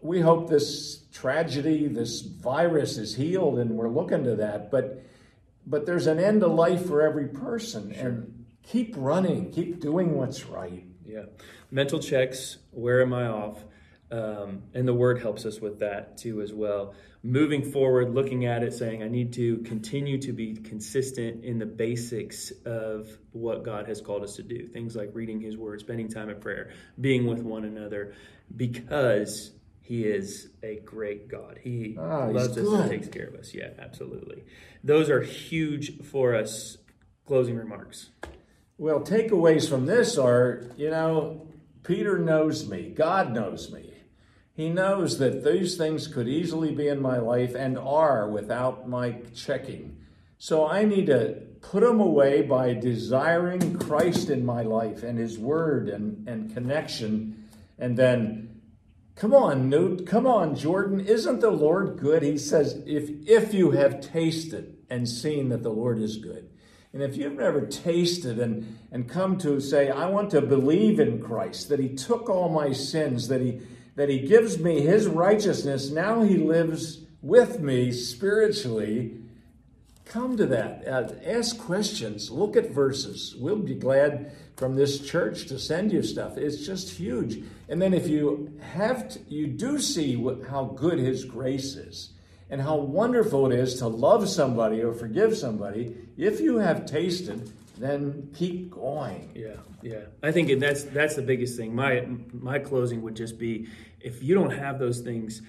we 0.00 0.20
hope 0.20 0.50
this 0.50 1.04
tragedy, 1.12 1.86
this 1.86 2.20
virus, 2.20 2.98
is 2.98 3.14
healed, 3.14 3.60
and 3.60 3.70
we're 3.70 3.88
looking 3.88 4.24
to 4.24 4.36
that, 4.36 4.70
but 4.70 5.04
but 5.68 5.86
there's 5.86 6.06
an 6.06 6.18
end 6.18 6.40
to 6.40 6.46
life 6.46 6.86
for 6.86 7.02
every 7.02 7.28
person. 7.28 7.92
Sure. 7.94 8.08
and 8.08 8.46
keep 8.62 8.94
running 8.96 9.50
keep 9.50 9.80
doing 9.80 10.14
what's 10.14 10.44
right. 10.46 10.84
Yeah. 11.06 11.24
Mental 11.70 11.98
checks 11.98 12.58
where 12.70 13.02
am 13.02 13.12
i 13.12 13.26
off? 13.26 13.64
Um, 14.10 14.62
and 14.72 14.88
the 14.88 14.94
word 14.94 15.20
helps 15.20 15.44
us 15.44 15.60
with 15.60 15.80
that 15.80 16.16
too 16.16 16.40
as 16.40 16.52
well. 16.52 16.94
Moving 17.22 17.62
forward 17.62 18.14
looking 18.14 18.46
at 18.46 18.62
it 18.62 18.72
saying 18.72 19.02
i 19.02 19.08
need 19.08 19.32
to 19.34 19.58
continue 19.58 20.18
to 20.22 20.32
be 20.32 20.54
consistent 20.54 21.44
in 21.44 21.58
the 21.58 21.66
basics 21.66 22.52
of 22.64 23.08
what 23.32 23.64
god 23.64 23.86
has 23.86 24.00
called 24.00 24.22
us 24.22 24.36
to 24.36 24.42
do. 24.42 24.66
Things 24.68 24.96
like 24.96 25.10
reading 25.14 25.40
his 25.40 25.56
word 25.56 25.80
spending 25.80 26.08
time 26.08 26.30
in 26.30 26.40
prayer 26.40 26.70
being 27.00 27.26
with 27.26 27.40
one 27.40 27.64
another. 27.64 28.14
Because 28.54 29.52
he 29.88 30.04
is 30.04 30.50
a 30.62 30.80
great 30.84 31.28
God. 31.28 31.58
He 31.64 31.96
oh, 31.98 32.28
loves 32.30 32.58
us 32.58 32.58
and 32.58 32.90
takes 32.90 33.08
care 33.08 33.28
of 33.28 33.36
us. 33.36 33.54
Yeah, 33.54 33.70
absolutely. 33.78 34.44
Those 34.84 35.08
are 35.08 35.22
huge 35.22 36.02
for 36.04 36.34
us. 36.34 36.76
Closing 37.26 37.56
remarks. 37.56 38.10
Well, 38.76 39.00
takeaways 39.00 39.66
from 39.66 39.86
this 39.86 40.18
are, 40.18 40.70
you 40.76 40.90
know, 40.90 41.48
Peter 41.84 42.18
knows 42.18 42.68
me. 42.68 42.90
God 42.90 43.32
knows 43.32 43.72
me. 43.72 43.94
He 44.52 44.68
knows 44.68 45.16
that 45.20 45.42
these 45.42 45.78
things 45.78 46.06
could 46.06 46.28
easily 46.28 46.74
be 46.74 46.88
in 46.88 47.00
my 47.00 47.16
life 47.16 47.54
and 47.54 47.78
are 47.78 48.28
without 48.28 48.86
my 48.86 49.22
checking. 49.34 49.96
So 50.36 50.68
I 50.68 50.84
need 50.84 51.06
to 51.06 51.44
put 51.62 51.80
them 51.82 52.00
away 52.00 52.42
by 52.42 52.74
desiring 52.74 53.78
Christ 53.78 54.28
in 54.28 54.44
my 54.44 54.60
life 54.62 55.02
and 55.02 55.18
His 55.18 55.38
Word 55.38 55.88
and, 55.88 56.28
and 56.28 56.52
connection. 56.52 57.48
And 57.78 57.96
then, 57.96 58.57
come 59.18 59.34
on, 59.34 59.68
Knute, 59.68 60.06
come 60.06 60.26
on, 60.26 60.54
Jordan, 60.54 61.00
isn't 61.00 61.40
the 61.40 61.50
Lord 61.50 61.98
good? 61.98 62.22
He 62.22 62.38
says, 62.38 62.80
if, 62.86 63.10
if 63.26 63.52
you 63.52 63.72
have 63.72 64.00
tasted 64.00 64.76
and 64.88 65.08
seen 65.08 65.48
that 65.48 65.64
the 65.64 65.70
Lord 65.70 65.98
is 65.98 66.18
good. 66.18 66.48
And 66.92 67.02
if 67.02 67.16
you've 67.16 67.34
never 67.34 67.66
tasted 67.66 68.38
and, 68.38 68.78
and 68.92 69.08
come 69.08 69.36
to 69.38 69.60
say, 69.60 69.90
I 69.90 70.06
want 70.06 70.30
to 70.30 70.40
believe 70.40 71.00
in 71.00 71.20
Christ, 71.20 71.68
that 71.68 71.80
He 71.80 71.90
took 71.90 72.30
all 72.30 72.48
my 72.48 72.72
sins, 72.72 73.28
that 73.28 73.40
He 73.40 73.60
that 73.96 74.08
He 74.08 74.20
gives 74.20 74.58
me 74.58 74.80
His 74.80 75.08
righteousness, 75.08 75.90
now 75.90 76.22
He 76.22 76.36
lives 76.36 77.00
with 77.20 77.60
me 77.60 77.90
spiritually. 77.90 79.18
Come 80.08 80.36
to 80.38 80.46
that. 80.46 80.88
Uh, 80.88 81.08
ask 81.24 81.58
questions. 81.58 82.30
Look 82.30 82.56
at 82.56 82.70
verses. 82.70 83.34
We'll 83.38 83.56
be 83.56 83.74
glad 83.74 84.32
from 84.56 84.74
this 84.74 85.00
church 85.00 85.46
to 85.46 85.58
send 85.58 85.92
you 85.92 86.02
stuff. 86.02 86.38
It's 86.38 86.66
just 86.66 86.90
huge. 86.90 87.44
And 87.68 87.80
then 87.80 87.92
if 87.92 88.08
you 88.08 88.52
have, 88.72 89.10
to, 89.10 89.20
you 89.28 89.46
do 89.46 89.78
see 89.78 90.16
what, 90.16 90.48
how 90.48 90.64
good 90.64 90.98
His 90.98 91.24
grace 91.24 91.76
is 91.76 92.10
and 92.50 92.60
how 92.60 92.76
wonderful 92.76 93.50
it 93.52 93.58
is 93.58 93.76
to 93.76 93.88
love 93.88 94.28
somebody 94.28 94.82
or 94.82 94.94
forgive 94.94 95.36
somebody. 95.36 95.94
If 96.16 96.40
you 96.40 96.56
have 96.56 96.86
tasted, 96.86 97.52
then 97.76 98.30
keep 98.34 98.70
going. 98.70 99.30
Yeah, 99.34 99.56
yeah. 99.82 100.06
I 100.22 100.32
think 100.32 100.58
that's 100.58 100.84
that's 100.84 101.14
the 101.14 101.22
biggest 101.22 101.56
thing. 101.56 101.74
My 101.74 102.06
my 102.32 102.58
closing 102.58 103.02
would 103.02 103.14
just 103.14 103.38
be 103.38 103.68
if 104.00 104.22
you 104.22 104.34
don't 104.34 104.50
have 104.50 104.78
those 104.78 105.00
things, 105.00 105.42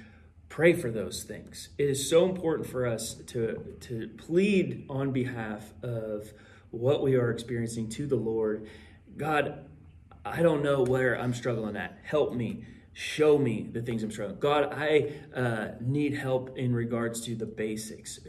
pray 0.49 0.73
for 0.73 0.91
those 0.91 1.23
things. 1.23 1.69
It 1.77 1.89
is 1.89 2.09
so 2.09 2.25
important 2.25 2.67
for 2.67 2.85
us 2.85 3.13
to 3.27 3.77
to 3.81 4.09
plead 4.17 4.85
on 4.89 5.12
behalf 5.12 5.73
of 5.83 6.33
what 6.71 7.01
we 7.01 7.15
are 7.15 7.31
experiencing 7.31 7.89
to 7.89 8.07
the 8.07 8.15
Lord. 8.15 8.67
God, 9.15 9.65
I 10.25 10.41
don't 10.41 10.63
know 10.63 10.83
where 10.83 11.19
I'm 11.19 11.33
struggling 11.33 11.77
at. 11.77 11.97
Help 12.03 12.33
me 12.33 12.65
show 12.93 13.38
me 13.38 13.69
the 13.71 13.81
things 13.81 14.03
I'm 14.03 14.12
struggling. 14.12 14.39
God, 14.39 14.73
I 14.73 15.13
uh, 15.33 15.69
need 15.79 16.15
help 16.15 16.57
in 16.57 16.75
regards 16.75 17.21
to 17.21 17.35
the 17.35 17.45
basics. 17.45 18.19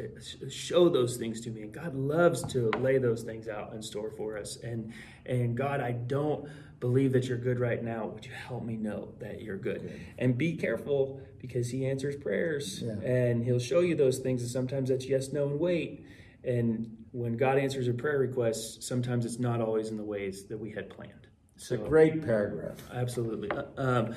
Show 0.49 0.89
those 0.89 1.17
things 1.17 1.41
to 1.41 1.51
me. 1.51 1.63
And 1.63 1.73
God 1.73 1.95
loves 1.95 2.45
to 2.53 2.71
lay 2.79 2.99
those 2.99 3.23
things 3.23 3.49
out 3.49 3.73
in 3.75 3.83
store 3.83 4.11
for 4.11 4.39
us. 4.39 4.59
And 4.63 4.93
and 5.27 5.57
God, 5.57 5.81
I 5.81 5.93
don't 5.93 6.49
believe 6.81 7.13
that 7.13 7.27
you're 7.27 7.39
good 7.39 7.61
right 7.61 7.83
now. 7.83 8.07
Would 8.07 8.25
you 8.25 8.33
help 8.33 8.65
me 8.65 8.77
know 8.77 9.13
that 9.21 9.43
you're 9.43 9.59
good? 9.59 10.01
And 10.19 10.37
be 10.37 10.57
careful 10.57 11.21
because 11.39 11.71
He 11.71 11.87
answers 11.87 12.17
prayers, 12.17 12.83
yeah. 12.83 12.93
and 12.93 13.45
He'll 13.45 13.59
show 13.59 13.81
you 13.81 13.95
those 13.95 14.19
things. 14.19 14.43
And 14.43 14.51
sometimes 14.51 14.89
that's 14.89 15.07
yes, 15.07 15.33
no, 15.33 15.47
and 15.47 15.61
wait. 15.61 16.07
And 16.43 16.97
when 17.13 17.37
God 17.37 17.59
answers 17.59 17.87
a 17.89 17.93
prayer 17.93 18.19
request, 18.19 18.83
sometimes 18.83 19.25
it's 19.25 19.39
not 19.39 19.61
always 19.61 19.89
in 19.89 19.97
the 19.97 20.05
ways 20.05 20.45
that 20.47 20.59
we 20.59 20.71
had 20.71 20.89
planned. 20.91 21.27
It's 21.57 21.69
so, 21.69 21.75
a 21.75 21.79
great 21.79 22.25
paragraph. 22.25 22.79
Absolutely. 22.93 23.51
Uh, 23.51 23.65
um, 23.77 24.15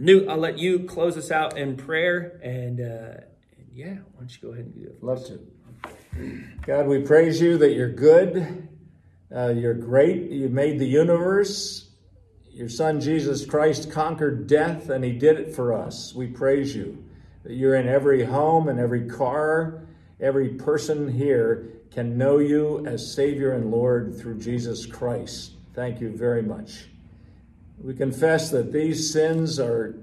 Knute, 0.00 0.28
I'll 0.28 0.36
let 0.36 0.58
you 0.58 0.80
close 0.80 1.16
us 1.16 1.30
out 1.30 1.56
in 1.56 1.76
prayer. 1.76 2.40
And, 2.42 2.80
uh, 2.80 3.20
and 3.56 3.68
yeah, 3.72 3.94
why 3.94 4.20
don't 4.20 4.32
you 4.32 4.42
go 4.42 4.52
ahead 4.52 4.64
and 4.66 4.74
do 4.74 4.84
that? 4.84 5.02
Love 5.02 5.24
to. 5.26 5.40
God, 6.66 6.86
we 6.86 7.02
praise 7.02 7.40
you 7.40 7.58
that 7.58 7.72
you're 7.72 7.92
good. 7.92 8.68
Uh, 9.34 9.48
you're 9.48 9.74
great. 9.74 10.30
You 10.30 10.48
made 10.48 10.78
the 10.78 10.86
universe. 10.86 11.90
Your 12.52 12.68
son 12.68 13.00
Jesus 13.00 13.44
Christ 13.44 13.90
conquered 13.90 14.46
death, 14.46 14.88
and 14.88 15.04
he 15.04 15.12
did 15.12 15.38
it 15.38 15.54
for 15.54 15.74
us. 15.74 16.14
We 16.14 16.26
praise 16.26 16.74
you 16.74 17.06
you're 17.48 17.76
in 17.76 17.88
every 17.88 18.24
home 18.24 18.68
and 18.68 18.78
every 18.78 19.08
car. 19.08 19.82
Every 20.20 20.50
person 20.50 21.10
here 21.10 21.68
can 21.90 22.18
know 22.18 22.38
you 22.38 22.84
as 22.86 23.14
Savior 23.14 23.52
and 23.52 23.70
Lord 23.70 24.18
through 24.18 24.38
Jesus 24.38 24.86
Christ. 24.86 25.52
Thank 25.74 26.00
you 26.00 26.10
very 26.10 26.42
much. 26.42 26.86
We 27.78 27.94
confess 27.94 28.50
that 28.50 28.72
these 28.72 29.12
sins 29.12 29.60
are 29.60 29.98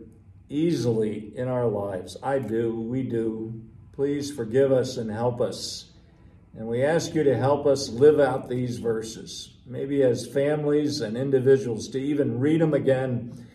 easily 0.50 1.34
in 1.36 1.48
our 1.48 1.68
lives. 1.68 2.16
I 2.22 2.40
do, 2.40 2.80
we 2.80 3.04
do. 3.04 3.62
Please 3.94 4.32
forgive 4.32 4.72
us 4.72 4.98
and 4.98 5.12
help 5.12 5.42
us. 5.42 5.90
And 6.56 6.68
we 6.68 6.84
ask 6.84 7.16
you 7.16 7.24
to 7.24 7.36
help 7.36 7.66
us 7.66 7.90
live 7.90 8.20
out 8.20 8.48
these 8.48 8.78
verses, 8.78 9.56
maybe 9.66 10.04
as 10.04 10.28
families 10.28 11.02
and 11.02 11.18
individuals, 11.18 11.88
to 11.90 12.00
even 12.00 12.40
read 12.40 12.62
them 12.62 12.74
again 12.74 13.48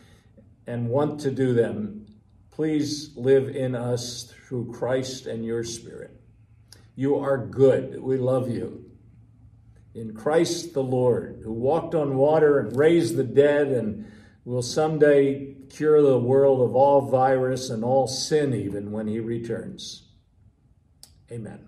and 0.67 0.89
want 0.89 1.21
to 1.21 1.31
do 1.31 1.55
them. 1.55 2.07
Please 2.51 3.13
live 3.17 3.55
in 3.55 3.77
us 3.77 4.35
through 4.49 4.73
Christ 4.73 5.27
and 5.27 5.45
your 5.45 5.63
Spirit. 5.63 6.21
You 6.97 7.17
are 7.17 7.39
good. 7.39 8.03
We 8.03 8.17
love 8.17 8.51
you. 8.51 8.85
In 9.95 10.13
Christ 10.15 10.75
the 10.75 10.83
Lord, 10.83 11.41
who 11.45 11.53
walked 11.53 11.95
on 11.95 12.17
water 12.17 12.59
and 12.59 12.77
raised 12.77 13.17
the 13.17 13.25
dead 13.25 13.69
and 13.69 14.11
will 14.45 14.63
someday 14.63 15.55
cure 15.71 16.03
the 16.03 16.19
world 16.19 16.61
of 16.61 16.75
all 16.75 17.03
virus 17.03 17.71
and 17.71 17.85
all 17.85 18.09
sin, 18.09 18.53
even 18.55 18.91
when 18.91 19.07
he 19.07 19.21
returns. 19.21 20.09
Amen. 21.31 21.68